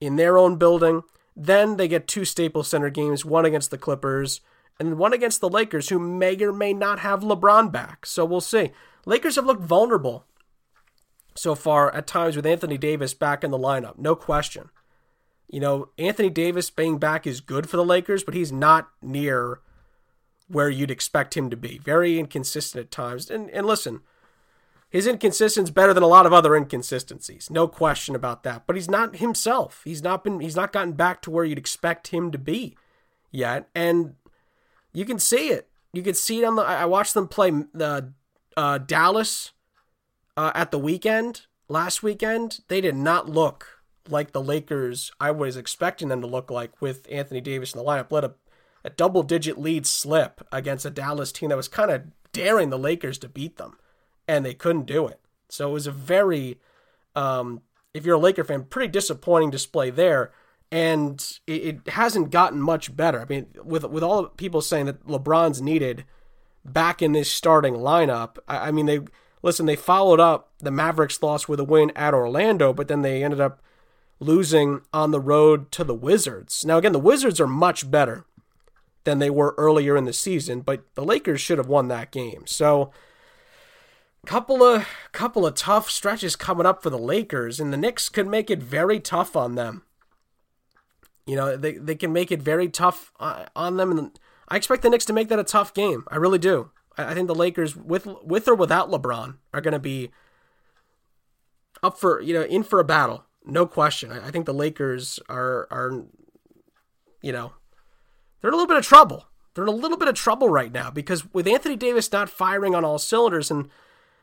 [0.00, 1.02] in their own building.
[1.36, 4.40] Then they get two Staples Center games, one against the Clippers
[4.80, 8.06] and one against the Lakers, who may or may not have LeBron back.
[8.06, 8.72] So we'll see.
[9.06, 10.24] Lakers have looked vulnerable
[11.34, 14.70] so far at times with Anthony Davis back in the lineup, no question.
[15.48, 19.60] You know, Anthony Davis being back is good for the Lakers, but he's not near
[20.54, 21.78] where you'd expect him to be.
[21.78, 23.30] Very inconsistent at times.
[23.30, 24.00] And and listen,
[24.88, 27.50] his inconsistency is better than a lot of other inconsistencies.
[27.50, 28.62] No question about that.
[28.66, 29.82] But he's not himself.
[29.84, 32.76] He's not been he's not gotten back to where you'd expect him to be
[33.30, 33.68] yet.
[33.74, 34.14] And
[34.92, 35.68] you can see it.
[35.92, 38.12] You can see it on the I watched them play the
[38.56, 39.52] uh, Dallas
[40.36, 42.60] uh, at the weekend last weekend.
[42.68, 47.06] They did not look like the Lakers I was expecting them to look like with
[47.10, 48.10] Anthony Davis in the lineup.
[48.10, 48.34] Let a
[48.84, 52.78] a double digit lead slip against a Dallas team that was kind of daring the
[52.78, 53.78] Lakers to beat them,
[54.28, 55.20] and they couldn't do it.
[55.48, 56.58] So it was a very,
[57.14, 60.32] um, if you're a Laker fan, pretty disappointing display there.
[60.72, 61.52] And it,
[61.86, 63.20] it hasn't gotten much better.
[63.20, 66.04] I mean, with with all the people saying that LeBron's needed
[66.64, 69.00] back in this starting lineup, I, I mean, they
[69.40, 69.66] listen.
[69.66, 73.40] They followed up the Mavericks loss with a win at Orlando, but then they ended
[73.40, 73.62] up
[74.18, 76.64] losing on the road to the Wizards.
[76.64, 78.24] Now, again, the Wizards are much better
[79.04, 82.46] than they were earlier in the season, but the Lakers should have won that game.
[82.46, 82.90] So
[84.26, 88.26] couple of couple of tough stretches coming up for the Lakers and the Knicks could
[88.26, 89.82] make it very tough on them.
[91.26, 94.82] You know, they they can make it very tough uh, on them and I expect
[94.82, 96.04] the Knicks to make that a tough game.
[96.08, 96.70] I really do.
[96.96, 100.10] I think the Lakers with with or without LeBron are going to be
[101.82, 103.24] up for, you know, in for a battle.
[103.44, 104.10] No question.
[104.12, 106.04] I think the Lakers are are
[107.20, 107.52] you know,
[108.44, 109.24] they're in a little bit of trouble.
[109.54, 112.74] They're in a little bit of trouble right now because with Anthony Davis not firing
[112.74, 113.70] on all cylinders, and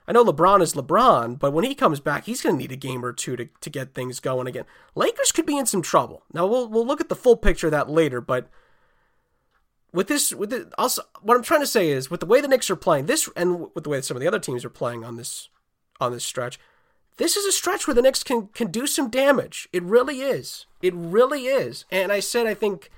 [0.07, 2.75] I know LeBron is LeBron, but when he comes back, he's going to need a
[2.75, 4.65] game or two to, to get things going again.
[4.93, 6.21] Lakers could be in some trouble.
[6.31, 8.47] Now we'll we'll look at the full picture of that later, but
[9.91, 12.47] with this with it also what I'm trying to say is with the way the
[12.47, 15.03] Knicks are playing this and with the way some of the other teams are playing
[15.03, 15.49] on this
[15.99, 16.59] on this stretch,
[17.17, 19.67] this is a stretch where the Knicks can can do some damage.
[19.73, 20.67] It really is.
[20.79, 21.85] It really is.
[21.89, 22.91] And I said I think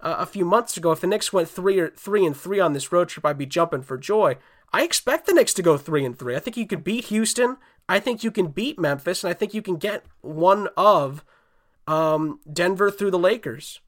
[0.00, 2.72] uh, a few months ago, if the Knicks went three or three and three on
[2.72, 4.36] this road trip, I'd be jumping for joy.
[4.72, 6.36] I expect the Knicks to go three and three.
[6.36, 7.56] I think you could beat Houston.
[7.88, 11.24] I think you can beat Memphis, and I think you can get one of
[11.86, 13.80] um, Denver through the Lakers.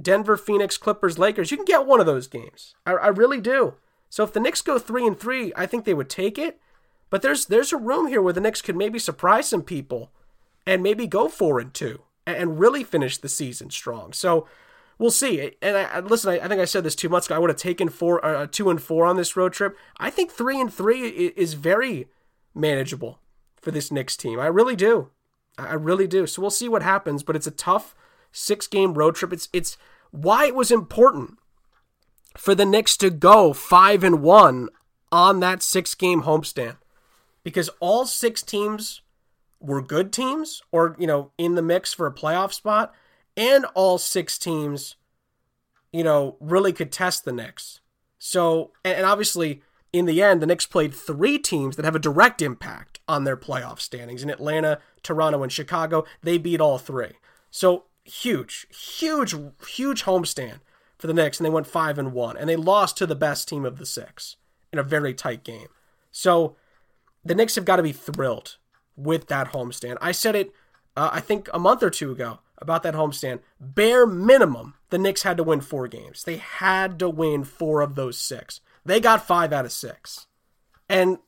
[0.00, 1.50] Denver, Phoenix, Clippers, Lakers.
[1.50, 2.74] You can get one of those games.
[2.86, 3.74] I, I really do.
[4.08, 6.58] So if the Knicks go three and three, I think they would take it.
[7.10, 10.10] But there's there's a room here where the Knicks could maybe surprise some people
[10.66, 14.12] and maybe go four and two and really finish the season strong.
[14.12, 14.48] So
[14.98, 15.52] we'll see.
[15.60, 17.36] And I, listen, I, I, think I said this two months ago.
[17.36, 19.76] I would have taken four, uh, two and four on this road trip.
[19.98, 22.08] I think three and three is very
[22.54, 23.20] manageable
[23.60, 24.38] for this Knicks team.
[24.38, 25.10] I really do.
[25.58, 26.26] I really do.
[26.26, 27.22] So we'll see what happens.
[27.22, 27.94] But it's a tough
[28.32, 29.32] six game road trip.
[29.32, 29.76] It's it's
[30.10, 31.38] why it was important
[32.36, 34.68] for the Knicks to go five and one
[35.10, 36.76] on that six game homestand
[37.44, 39.02] because all six teams
[39.60, 42.92] were good teams or you know in the mix for a playoff spot
[43.36, 44.96] and all six teams,
[45.92, 47.80] you know, really could test the Knicks.
[48.18, 52.40] So, and obviously, in the end, the Knicks played three teams that have a direct
[52.40, 56.04] impact on their playoff standings in Atlanta, Toronto, and Chicago.
[56.22, 57.12] They beat all three.
[57.50, 59.34] So, huge, huge,
[59.68, 60.60] huge homestand
[60.98, 63.48] for the Knicks, and they went five and one, and they lost to the best
[63.48, 64.36] team of the six
[64.72, 65.68] in a very tight game.
[66.10, 66.56] So,
[67.24, 68.56] the Knicks have got to be thrilled
[68.96, 69.98] with that homestand.
[70.00, 70.52] I said it,
[70.96, 73.40] uh, I think, a month or two ago about that homestand.
[73.60, 76.24] Bare minimum, the Knicks had to win four games.
[76.24, 78.60] They had to win four of those six.
[78.84, 80.26] They got five out of six.
[80.88, 81.18] And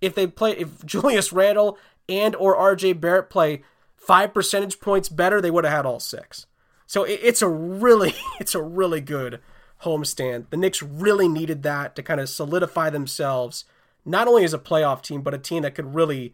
[0.00, 1.78] if they play, if Julius Randle
[2.08, 3.62] and or RJ Barrett play
[3.96, 6.46] five percentage points better, they would have had all six.
[6.86, 9.40] So it's a really, it's a really good
[9.82, 10.50] homestand.
[10.50, 13.64] The Knicks really needed that to kind of solidify themselves,
[14.04, 16.32] not only as a playoff team, but a team that could really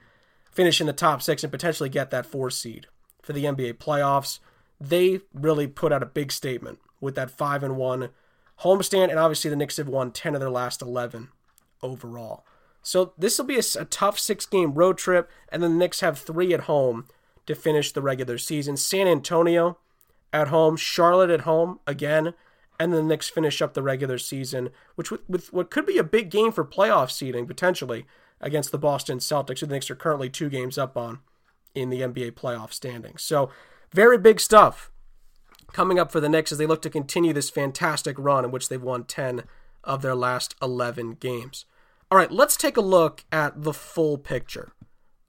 [0.50, 2.86] finish in the top six and potentially get that four seed
[3.24, 4.38] for the NBA playoffs.
[4.80, 8.10] They really put out a big statement with that 5 and 1
[8.60, 11.28] homestand and obviously the Knicks have won 10 of their last 11
[11.82, 12.44] overall.
[12.82, 16.18] So this will be a, a tough 6-game road trip and then the Knicks have
[16.18, 17.06] 3 at home
[17.46, 18.76] to finish the regular season.
[18.76, 19.78] San Antonio
[20.32, 22.34] at home, Charlotte at home again,
[22.78, 25.98] and then the Knicks finish up the regular season, which with, with what could be
[25.98, 28.06] a big game for playoff seeding potentially
[28.40, 31.20] against the Boston Celtics, who the Knicks are currently two games up on
[31.74, 33.22] in the NBA playoff standings.
[33.22, 33.50] So
[33.92, 34.90] very big stuff
[35.72, 38.68] coming up for the Knicks as they look to continue this fantastic run in which
[38.68, 39.44] they've won 10
[39.82, 41.66] of their last 11 games.
[42.10, 44.72] All right, let's take a look at the full picture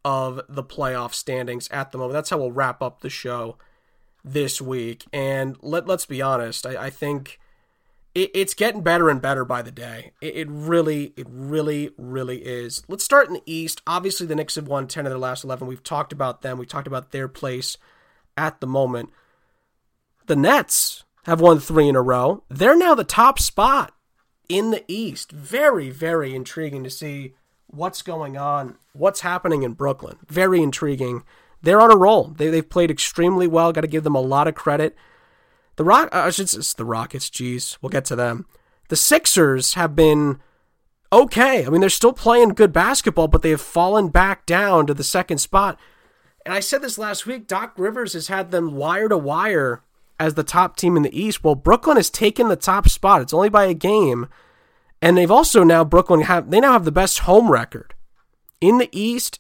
[0.03, 2.13] of the playoff standings at the moment.
[2.13, 3.58] That's how we'll wrap up the show
[4.23, 5.05] this week.
[5.12, 7.39] And let, let's be honest, I, I think
[8.15, 10.13] it, it's getting better and better by the day.
[10.21, 12.82] It, it, really, it really, really is.
[12.88, 13.82] Let's start in the East.
[13.86, 15.67] Obviously, the Knicks have won 10 of their last 11.
[15.67, 17.78] We've talked about them, we talked about their place
[18.36, 19.12] at the moment.
[20.25, 22.43] The Nets have won three in a row.
[22.49, 23.93] They're now the top spot
[24.49, 25.32] in the East.
[25.32, 27.36] Very, very intriguing to see
[27.67, 30.17] what's going on, what's happening in Brooklyn.
[30.28, 31.23] Very intriguing.
[31.62, 32.25] They're on a roll.
[32.25, 33.73] They, they've played extremely well.
[33.73, 34.95] Got to give them a lot of credit.
[35.75, 37.29] The Rock, uh, I should say, the Rockets.
[37.29, 38.45] Geez, we'll get to them.
[38.89, 40.39] The Sixers have been
[41.11, 41.65] okay.
[41.65, 45.03] I mean, they're still playing good basketball, but they have fallen back down to the
[45.03, 45.79] second spot.
[46.45, 47.47] And I said this last week.
[47.47, 49.81] Doc Rivers has had them wire to wire
[50.19, 51.43] as the top team in the East.
[51.43, 53.21] Well, Brooklyn has taken the top spot.
[53.21, 54.27] It's only by a game,
[55.01, 57.93] and they've also now Brooklyn have they now have the best home record
[58.61, 59.39] in the East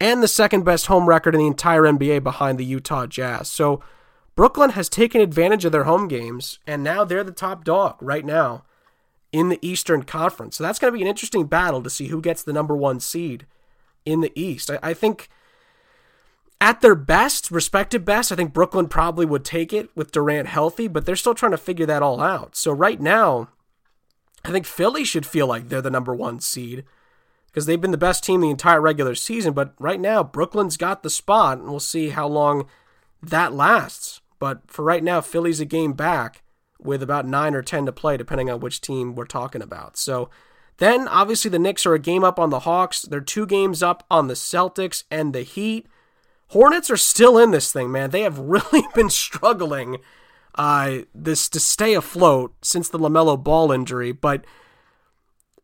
[0.00, 3.48] and the second best home record in the entire NBA behind the Utah Jazz.
[3.48, 3.82] So
[4.36, 8.24] Brooklyn has taken advantage of their home games, and now they're the top dog right
[8.24, 8.64] now
[9.32, 10.56] in the Eastern Conference.
[10.56, 13.00] So that's going to be an interesting battle to see who gets the number one
[13.00, 13.46] seed
[14.04, 14.70] in the East.
[14.70, 15.28] I, I think
[16.60, 20.88] at their best, respective best, I think Brooklyn probably would take it with Durant healthy,
[20.88, 22.56] but they're still trying to figure that all out.
[22.56, 23.48] So right now,
[24.44, 26.84] I think Philly should feel like they're the number one seed
[27.46, 29.52] because they've been the best team the entire regular season.
[29.52, 32.66] But right now, Brooklyn's got the spot, and we'll see how long
[33.22, 34.20] that lasts.
[34.38, 36.42] But for right now, Philly's a game back
[36.78, 39.96] with about nine or 10 to play, depending on which team we're talking about.
[39.96, 40.28] So
[40.78, 43.02] then, obviously, the Knicks are a game up on the Hawks.
[43.02, 45.86] They're two games up on the Celtics and the Heat.
[46.48, 48.10] Hornets are still in this thing, man.
[48.10, 49.98] They have really been struggling
[50.56, 54.44] uh, this to stay afloat since the LaMelo Ball injury, but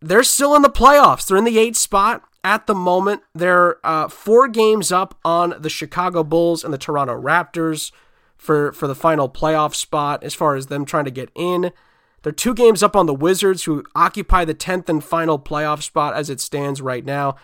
[0.00, 1.26] they're still in the playoffs.
[1.26, 3.22] They're in the eighth spot at the moment.
[3.34, 7.92] They're uh, four games up on the Chicago Bulls and the Toronto Raptors
[8.40, 11.72] for, for the final playoff spot as far as them trying to get in.
[12.22, 16.14] They're two games up on the Wizards, who occupy the 10th and final playoff spot
[16.14, 17.36] as it stands right now.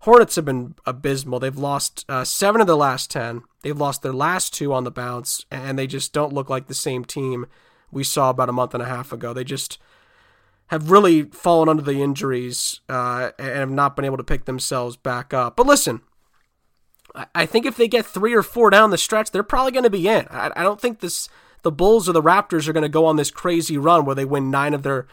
[0.00, 1.38] Hornets have been abysmal.
[1.38, 3.42] They've lost uh, seven of the last 10.
[3.62, 6.74] They've lost their last two on the bounce, and they just don't look like the
[6.74, 7.46] same team
[7.90, 9.32] we saw about a month and a half ago.
[9.32, 9.78] They just
[10.66, 14.96] have really fallen under the injuries uh, and have not been able to pick themselves
[14.96, 15.56] back up.
[15.56, 16.00] But listen,
[17.34, 19.90] I think if they get three or four down the stretch, they're probably going to
[19.90, 20.26] be in.
[20.30, 21.28] I, don't think this
[21.62, 24.24] the Bulls or the Raptors are going to go on this crazy run where they
[24.24, 25.06] win nine of their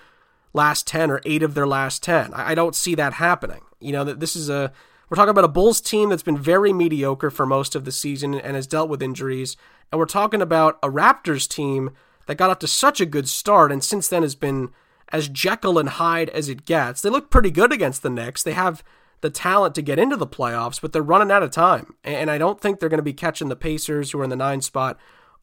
[0.54, 2.34] last 10 or eight of their last 10.
[2.34, 3.62] I, don't see that happening.
[3.80, 4.72] You know, that this is a,
[5.10, 8.34] we're talking about a Bulls team that's been very mediocre for most of the season
[8.34, 9.58] and has dealt with injuries.
[9.92, 11.92] And we're talking about a Raptors team
[12.28, 14.70] that got off to such a good start and since then has been
[15.12, 17.02] as Jekyll and Hyde as it gets.
[17.02, 18.44] They look pretty good against the Knicks.
[18.44, 18.84] They have
[19.22, 21.96] the talent to get into the playoffs, but they're running out of time.
[22.04, 24.36] And I don't think they're going to be catching the Pacers, who are in the
[24.36, 24.98] nine spot,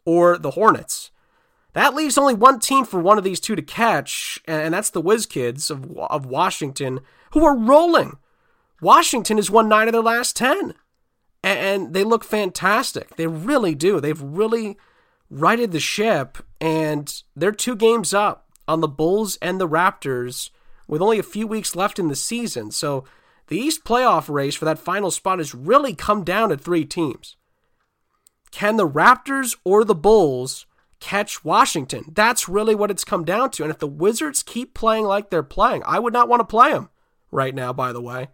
[0.05, 1.11] or the Hornets.
[1.75, 5.01] That leaves only one team for one of these two to catch, and that's the
[5.01, 7.01] Whiz Kids of, of Washington,
[7.33, 8.17] who are rolling.
[8.81, 10.73] Washington has won nine of their last 10,
[11.43, 13.17] and they look fantastic.
[13.17, 14.01] They really do.
[14.01, 14.79] They've really
[15.29, 20.51] righted the ship, and they're two games up on the Bulls and the Raptors
[20.89, 22.71] with only a few weeks left in the season.
[22.71, 23.05] So
[23.49, 27.37] the East playoff race for that final spot has really come down to three teams.
[28.51, 30.67] Can the Raptors or the Bulls
[31.01, 32.05] catch Washington.
[32.13, 33.63] That's really what it's come down to.
[33.63, 36.73] And if the Wizards keep playing like they're playing, I would not want to play
[36.73, 36.91] them
[37.31, 38.29] right now, by the way.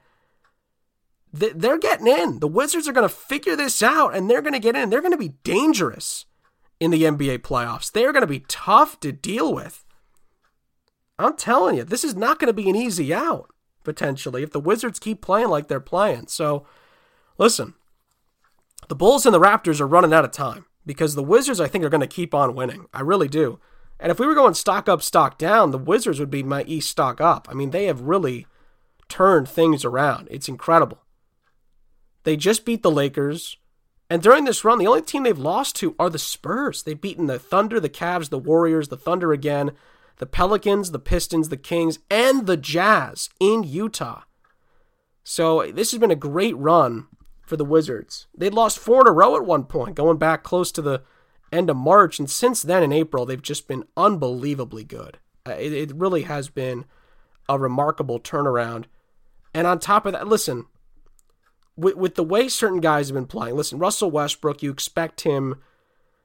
[1.33, 2.41] They're getting in.
[2.41, 4.91] The Wizards are going to figure this out and they're going to get in.
[4.91, 6.27] They're going to be dangerous
[6.79, 7.91] in the NBA playoffs.
[7.91, 9.85] They're going to be tough to deal with.
[11.19, 13.51] I'm telling you, this is not going to be an easy out,
[13.85, 16.27] potentially, if the Wizards keep playing like they're playing.
[16.29, 16.67] So,
[17.39, 17.75] listen,
[18.89, 21.85] the Bulls and the Raptors are running out of time because the Wizards, I think,
[21.85, 22.87] are going to keep on winning.
[22.93, 23.59] I really do.
[24.01, 26.91] And if we were going stock up, stock down, the Wizards would be my East
[26.91, 27.47] stock up.
[27.51, 28.47] I mean, they have really
[29.09, 30.27] turned things around.
[30.31, 30.99] It's incredible.
[32.25, 33.57] They just beat the Lakers.
[34.11, 36.83] And during this run, the only team they've lost to are the Spurs.
[36.83, 39.71] They've beaten the Thunder, the Cavs, the Warriors, the Thunder again,
[40.19, 44.23] the Pelicans, the Pistons, the Kings, and the Jazz in Utah.
[45.25, 47.07] So this has been a great run
[47.47, 48.27] for the Wizards.
[48.37, 51.03] They'd lost four in a row at one point, going back close to the
[51.53, 55.19] end of March, and since then in April, they've just been unbelievably good.
[55.47, 56.85] Uh, it, it really has been
[57.49, 58.85] a remarkable turnaround.
[59.53, 60.67] And on top of that, listen,
[61.77, 65.57] with, with the way certain guys have been playing, listen, Russell Westbrook, you expect him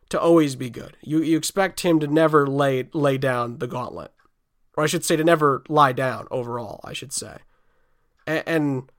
[0.10, 0.98] to always be good.
[1.02, 4.12] You you expect him to never lay lay down the gauntlet,
[4.76, 6.80] or I should say, to never lie down overall.
[6.84, 7.38] I should say,
[8.26, 8.92] and, and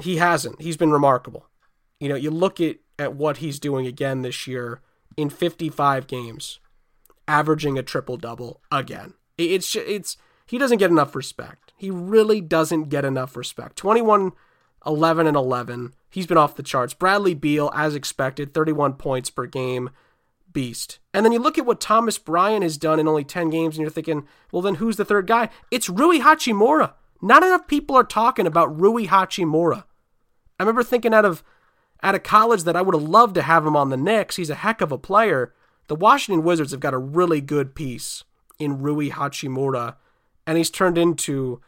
[0.00, 0.62] he hasn't.
[0.62, 1.46] He's been remarkable.
[1.98, 4.82] You know, you look at at what he's doing again this year
[5.16, 6.60] in 55 games,
[7.26, 9.14] averaging a triple double again.
[9.36, 11.72] It's it's he doesn't get enough respect.
[11.76, 13.76] He really doesn't get enough respect.
[13.76, 14.32] 21
[14.86, 15.94] 11 and 11.
[16.08, 16.94] He's been off the charts.
[16.94, 19.90] Bradley Beal, as expected, 31 points per game.
[20.52, 20.98] Beast.
[21.14, 23.82] And then you look at what Thomas Bryant has done in only 10 games, and
[23.82, 25.48] you're thinking, well, then who's the third guy?
[25.70, 26.94] It's Rui Hachimura.
[27.22, 29.84] Not enough people are talking about Rui Hachimura.
[30.58, 31.42] I remember thinking out of
[32.02, 34.36] out of college that I would have loved to have him on the Knicks.
[34.36, 35.52] He's a heck of a player.
[35.88, 38.24] The Washington Wizards have got a really good piece
[38.58, 39.96] in Rui Hachimura,
[40.46, 41.60] and he's turned into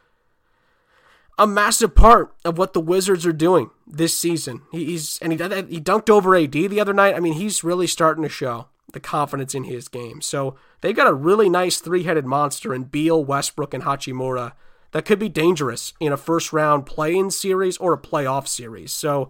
[1.37, 4.61] a massive part of what the Wizards are doing this season.
[4.71, 7.15] He's and he he dunked over AD the other night.
[7.15, 10.21] I mean, he's really starting to show the confidence in his game.
[10.21, 14.53] So they've got a really nice three-headed monster in Beal, Westbrook, and Hachimura
[14.91, 18.91] that could be dangerous in a first-round play-in series or a playoff series.
[18.91, 19.29] So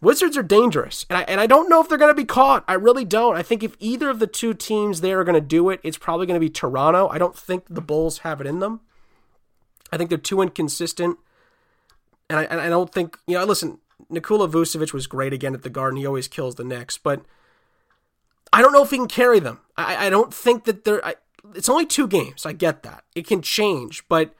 [0.00, 2.64] Wizards are dangerous, and I, and I don't know if they're going to be caught.
[2.66, 3.36] I really don't.
[3.36, 5.98] I think if either of the two teams there are going to do it, it's
[5.98, 7.08] probably going to be Toronto.
[7.08, 8.80] I don't think the Bulls have it in them.
[9.92, 11.18] I think they're too inconsistent.
[12.30, 13.78] And I, and I don't think, you know, listen,
[14.10, 15.98] Nikola Vucevic was great again at the Garden.
[15.98, 17.22] He always kills the Knicks, but
[18.52, 19.60] I don't know if he can carry them.
[19.76, 21.04] I, I don't think that they're.
[21.04, 21.14] I,
[21.54, 22.44] it's only two games.
[22.44, 23.04] I get that.
[23.14, 24.34] It can change, but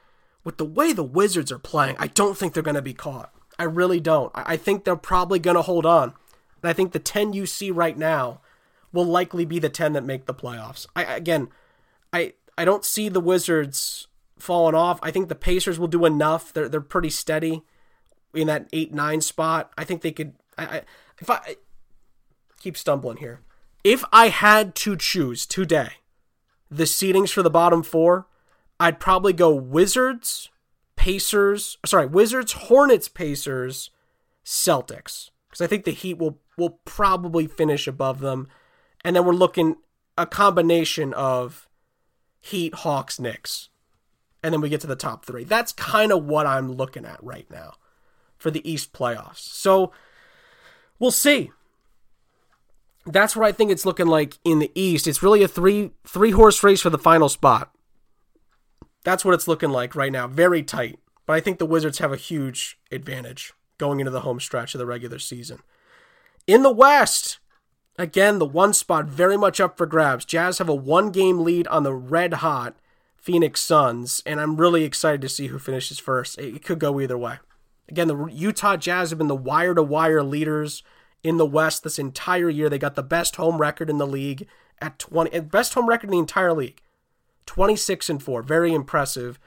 [0.44, 3.32] with the way the Wizards are playing, I don't think they're going to be caught.
[3.58, 4.30] I really don't.
[4.34, 6.14] I, I think they're probably going to hold on.
[6.62, 8.40] And I think the 10 you see right now
[8.92, 10.86] will likely be the 10 that make the playoffs.
[10.96, 11.48] I again,
[12.12, 14.08] I I don't see the Wizards
[14.42, 14.98] falling off.
[15.02, 16.52] I think the Pacers will do enough.
[16.52, 17.62] They're they're pretty steady
[18.34, 19.72] in that eight nine spot.
[19.76, 20.34] I think they could.
[20.56, 20.82] I, I
[21.20, 21.56] if I, I
[22.60, 23.40] keep stumbling here,
[23.84, 25.90] if I had to choose today,
[26.70, 28.26] the seedings for the bottom four,
[28.78, 30.48] I'd probably go Wizards,
[30.96, 31.78] Pacers.
[31.84, 33.90] Sorry, Wizards, Hornets, Pacers,
[34.44, 38.48] Celtics, because I think the Heat will will probably finish above them,
[39.04, 39.76] and then we're looking
[40.16, 41.68] a combination of
[42.40, 43.68] Heat, Hawks, Knicks
[44.42, 45.44] and then we get to the top three.
[45.44, 47.74] That's kind of what I'm looking at right now
[48.36, 49.38] for the East playoffs.
[49.38, 49.92] So
[50.98, 51.50] we'll see.
[53.04, 55.06] That's where I think it's looking like in the East.
[55.06, 57.72] It's really a three three horse race for the final spot.
[59.04, 60.26] That's what it's looking like right now.
[60.26, 60.98] Very tight.
[61.26, 64.78] But I think the Wizards have a huge advantage going into the home stretch of
[64.78, 65.60] the regular season.
[66.46, 67.38] In the West,
[67.98, 70.24] again, the one spot very much up for grabs.
[70.24, 72.76] Jazz have a one game lead on the red hot
[73.20, 76.38] Phoenix Suns, and I'm really excited to see who finishes first.
[76.38, 77.38] It could go either way.
[77.88, 80.82] Again, the Utah Jazz have been the wire to wire leaders
[81.22, 82.68] in the West this entire year.
[82.68, 84.46] They got the best home record in the league
[84.80, 86.80] at 20, best home record in the entire league,
[87.46, 88.42] 26 and 4.
[88.42, 89.38] Very impressive.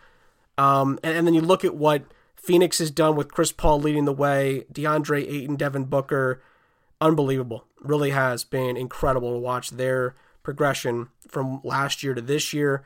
[0.57, 2.03] Um, and, and then you look at what
[2.35, 6.41] Phoenix has done with Chris Paul leading the way, DeAndre Ayton, Devin Booker.
[6.99, 7.65] Unbelievable.
[7.79, 12.83] Really has been incredible to watch their progression from last year to this year.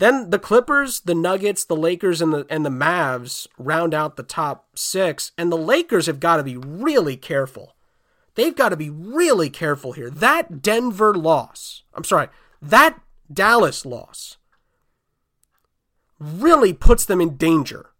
[0.00, 4.22] Then the Clippers, the Nuggets, the Lakers, and the and the Mavs round out the
[4.22, 5.32] top six.
[5.36, 7.76] And the Lakers have got to be really careful.
[8.34, 10.08] They've got to be really careful here.
[10.08, 12.28] That Denver loss, I'm sorry,
[12.62, 12.98] that
[13.30, 14.38] Dallas loss
[16.18, 17.90] really puts them in danger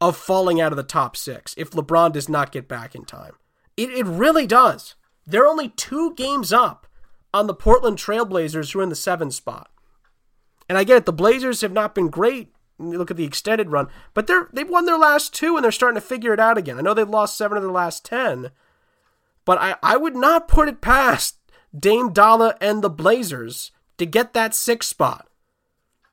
[0.00, 3.34] of falling out of the top six if LeBron does not get back in time.
[3.76, 4.94] It, it really does.
[5.26, 6.86] They're only two games up
[7.34, 9.68] on the Portland Trailblazers, who are in the seven spot.
[10.72, 12.50] And I get it, the Blazers have not been great.
[12.78, 16.00] look at the extended run, but they're they've won their last two and they're starting
[16.00, 16.78] to figure it out again.
[16.78, 18.52] I know they've lost seven of their last ten,
[19.44, 21.36] but I, I would not put it past
[21.78, 25.28] Dame Dolla and the Blazers to get that sixth spot.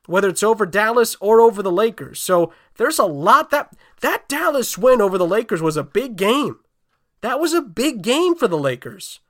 [0.07, 2.19] Whether it's over Dallas or over the Lakers.
[2.19, 6.59] So there's a lot that that Dallas win over the Lakers was a big game.
[7.21, 9.21] That was a big game for the Lakers.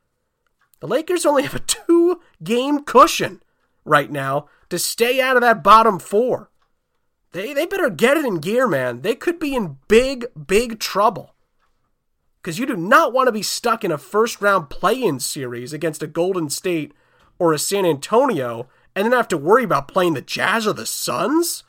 [0.80, 3.44] The Lakers only have a two game cushion
[3.86, 6.50] right now to stay out of that bottom four.
[7.32, 9.02] They, they better get it in gear, man.
[9.02, 11.36] They could be in big, big trouble.
[12.42, 15.74] Because you do not want to be stuck in a first round play in series
[15.74, 16.94] against a Golden State
[17.38, 20.86] or a San Antonio and then have to worry about playing the Jazz or the
[20.86, 21.64] Suns?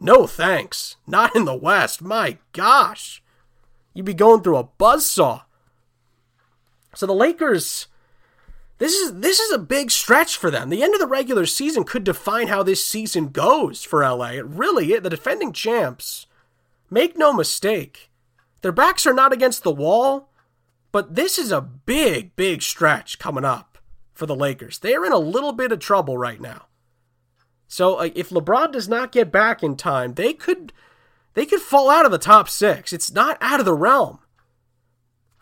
[0.00, 0.96] No thanks.
[1.06, 2.02] Not in the West.
[2.02, 3.22] My gosh.
[3.94, 5.42] You'd be going through a buzz saw.
[6.94, 7.86] So the Lakers
[8.78, 10.68] this is this is a big stretch for them.
[10.68, 14.32] The end of the regular season could define how this season goes for LA.
[14.32, 16.26] It really the defending champs.
[16.90, 18.10] Make no mistake.
[18.60, 20.30] Their backs are not against the wall,
[20.92, 23.78] but this is a big big stretch coming up
[24.12, 24.78] for the Lakers.
[24.78, 26.66] They are in a little bit of trouble right now.
[27.68, 30.72] So uh, if LeBron does not get back in time, they could
[31.34, 32.92] they could fall out of the top 6.
[32.92, 34.20] It's not out of the realm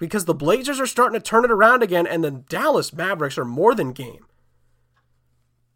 [0.07, 3.45] because the Blazers are starting to turn it around again, and the Dallas Mavericks are
[3.45, 4.27] more than game.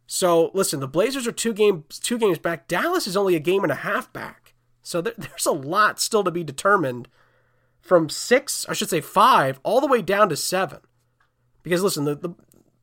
[0.07, 2.66] So listen, the Blazers are two games two games back.
[2.66, 4.55] Dallas is only a game and a half back.
[4.83, 7.09] So there, there's a lot still to be determined
[7.81, 10.81] from six, I should say five, all the way down to seven.
[11.62, 12.31] Because listen, the the,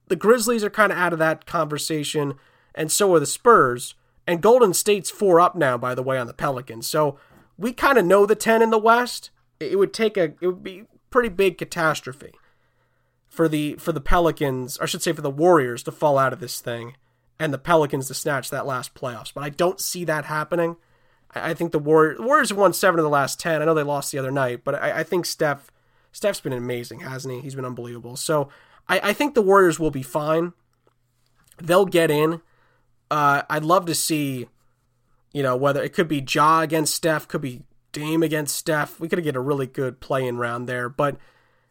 [0.07, 2.35] the Grizzlies are kind of out of that conversation,
[2.75, 3.95] and so are the Spurs.
[4.27, 6.87] And Golden State's four up now, by the way, on the Pelicans.
[6.87, 7.19] So
[7.57, 9.31] we kind of know the ten in the West.
[9.59, 10.83] It would take a it would be
[11.15, 12.33] pretty big catastrophe
[13.29, 16.41] for the for the Pelicans, I should say for the Warriors to fall out of
[16.41, 16.97] this thing
[17.39, 19.33] and the Pelicans to snatch that last playoffs.
[19.33, 20.75] But I don't see that happening.
[21.33, 23.61] I, I think the Warriors, Warriors have won seven of the last ten.
[23.61, 25.71] I know they lost the other night, but I, I think Steph
[26.11, 27.39] Steph's been amazing, hasn't he?
[27.39, 28.17] He's been unbelievable.
[28.17, 28.49] So
[28.89, 30.51] I, I think the Warriors will be fine.
[31.63, 32.41] They'll get in.
[33.09, 34.49] Uh, I'd love to see,
[35.31, 37.61] you know, whether it could be Ja against Steph, could be
[37.95, 38.99] Dame against Steph.
[38.99, 40.89] We could get a really good play-in round there.
[40.89, 41.15] But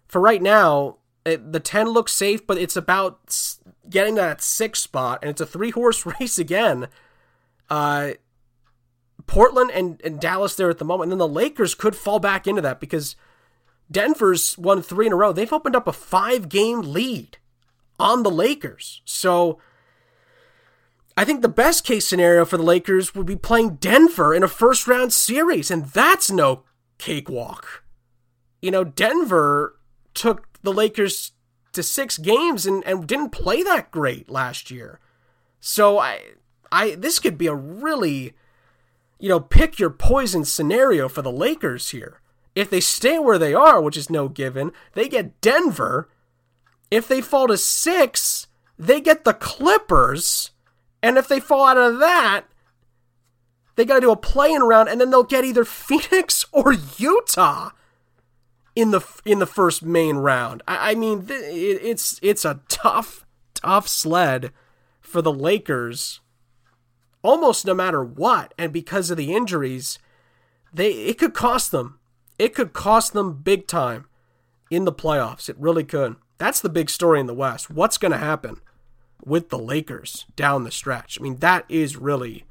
[0.08, 0.96] for right now,
[1.26, 3.36] it, the 10 looks safe, but it's about
[3.90, 6.88] getting that six spot, and it's a three horse race again.
[7.68, 8.12] Uh,
[9.26, 11.04] Portland and, and Dallas there at the moment.
[11.04, 13.16] And then the Lakers could fall back into that because
[13.90, 15.32] Denver's won three in a row.
[15.32, 17.36] They've opened up a five game lead
[17.98, 19.02] on the Lakers.
[19.04, 19.58] So
[21.16, 24.48] I think the best case scenario for the Lakers would be playing Denver in a
[24.48, 26.64] first round series, and that's no
[26.98, 27.84] cakewalk.
[28.60, 29.78] You know, Denver
[30.12, 31.32] took the Lakers
[31.72, 35.00] to six games and, and didn't play that great last year.
[35.60, 36.20] So I
[36.72, 38.34] I this could be a really
[39.24, 42.20] you know, pick your poison scenario for the Lakers here.
[42.54, 46.10] If they stay where they are, which is no given, they get Denver.
[46.90, 48.48] If they fall to six,
[48.78, 50.50] they get the Clippers.
[51.04, 52.44] And if they fall out of that,
[53.76, 57.72] they got to do a play-in round, and then they'll get either Phoenix or Utah
[58.74, 60.62] in the in the first main round.
[60.66, 64.50] I, I mean, it's it's a tough tough sled
[65.02, 66.20] for the Lakers,
[67.22, 68.54] almost no matter what.
[68.56, 69.98] And because of the injuries,
[70.72, 71.98] they it could cost them.
[72.38, 74.06] It could cost them big time
[74.70, 75.50] in the playoffs.
[75.50, 76.16] It really could.
[76.38, 77.68] That's the big story in the West.
[77.68, 78.62] What's going to happen?
[79.24, 81.18] With the Lakers down the stretch.
[81.18, 82.44] I mean, that is really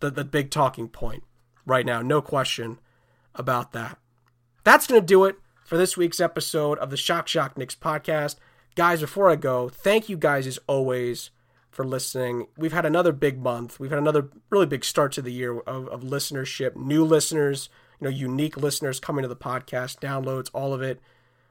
[0.00, 1.22] the, the big talking point
[1.66, 2.02] right now.
[2.02, 2.78] No question
[3.34, 3.98] about that.
[4.62, 8.36] That's going to do it for this week's episode of the Shock Jock Knicks podcast.
[8.76, 11.30] Guys, before I go, thank you guys as always
[11.70, 12.46] for listening.
[12.56, 13.80] We've had another big month.
[13.80, 17.68] We've had another really big start to the year of, of listenership, new listeners,
[18.00, 21.00] you know, unique listeners coming to the podcast, downloads, all of it.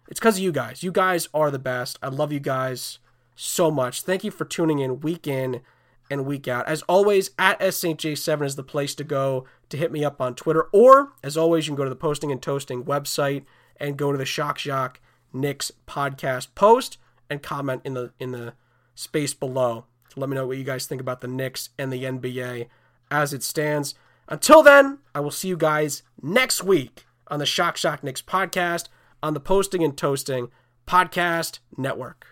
[0.07, 0.83] It's because of you guys.
[0.83, 1.97] You guys are the best.
[2.01, 2.99] I love you guys
[3.35, 4.01] so much.
[4.01, 5.61] Thank you for tuning in week in
[6.09, 6.67] and week out.
[6.67, 10.67] As always, at SSJ7 is the place to go to hit me up on Twitter.
[10.71, 13.43] Or, as always, you can go to the Posting and Toasting website
[13.77, 14.99] and go to the Shock Jock
[15.31, 16.97] Knicks podcast post
[17.29, 18.53] and comment in the in the
[18.95, 22.03] space below to let me know what you guys think about the Knicks and the
[22.03, 22.67] NBA
[23.09, 23.95] as it stands.
[24.27, 28.87] Until then, I will see you guys next week on the Shock Jock Knicks podcast
[29.21, 30.49] on the Posting and Toasting
[30.87, 32.27] podcast network.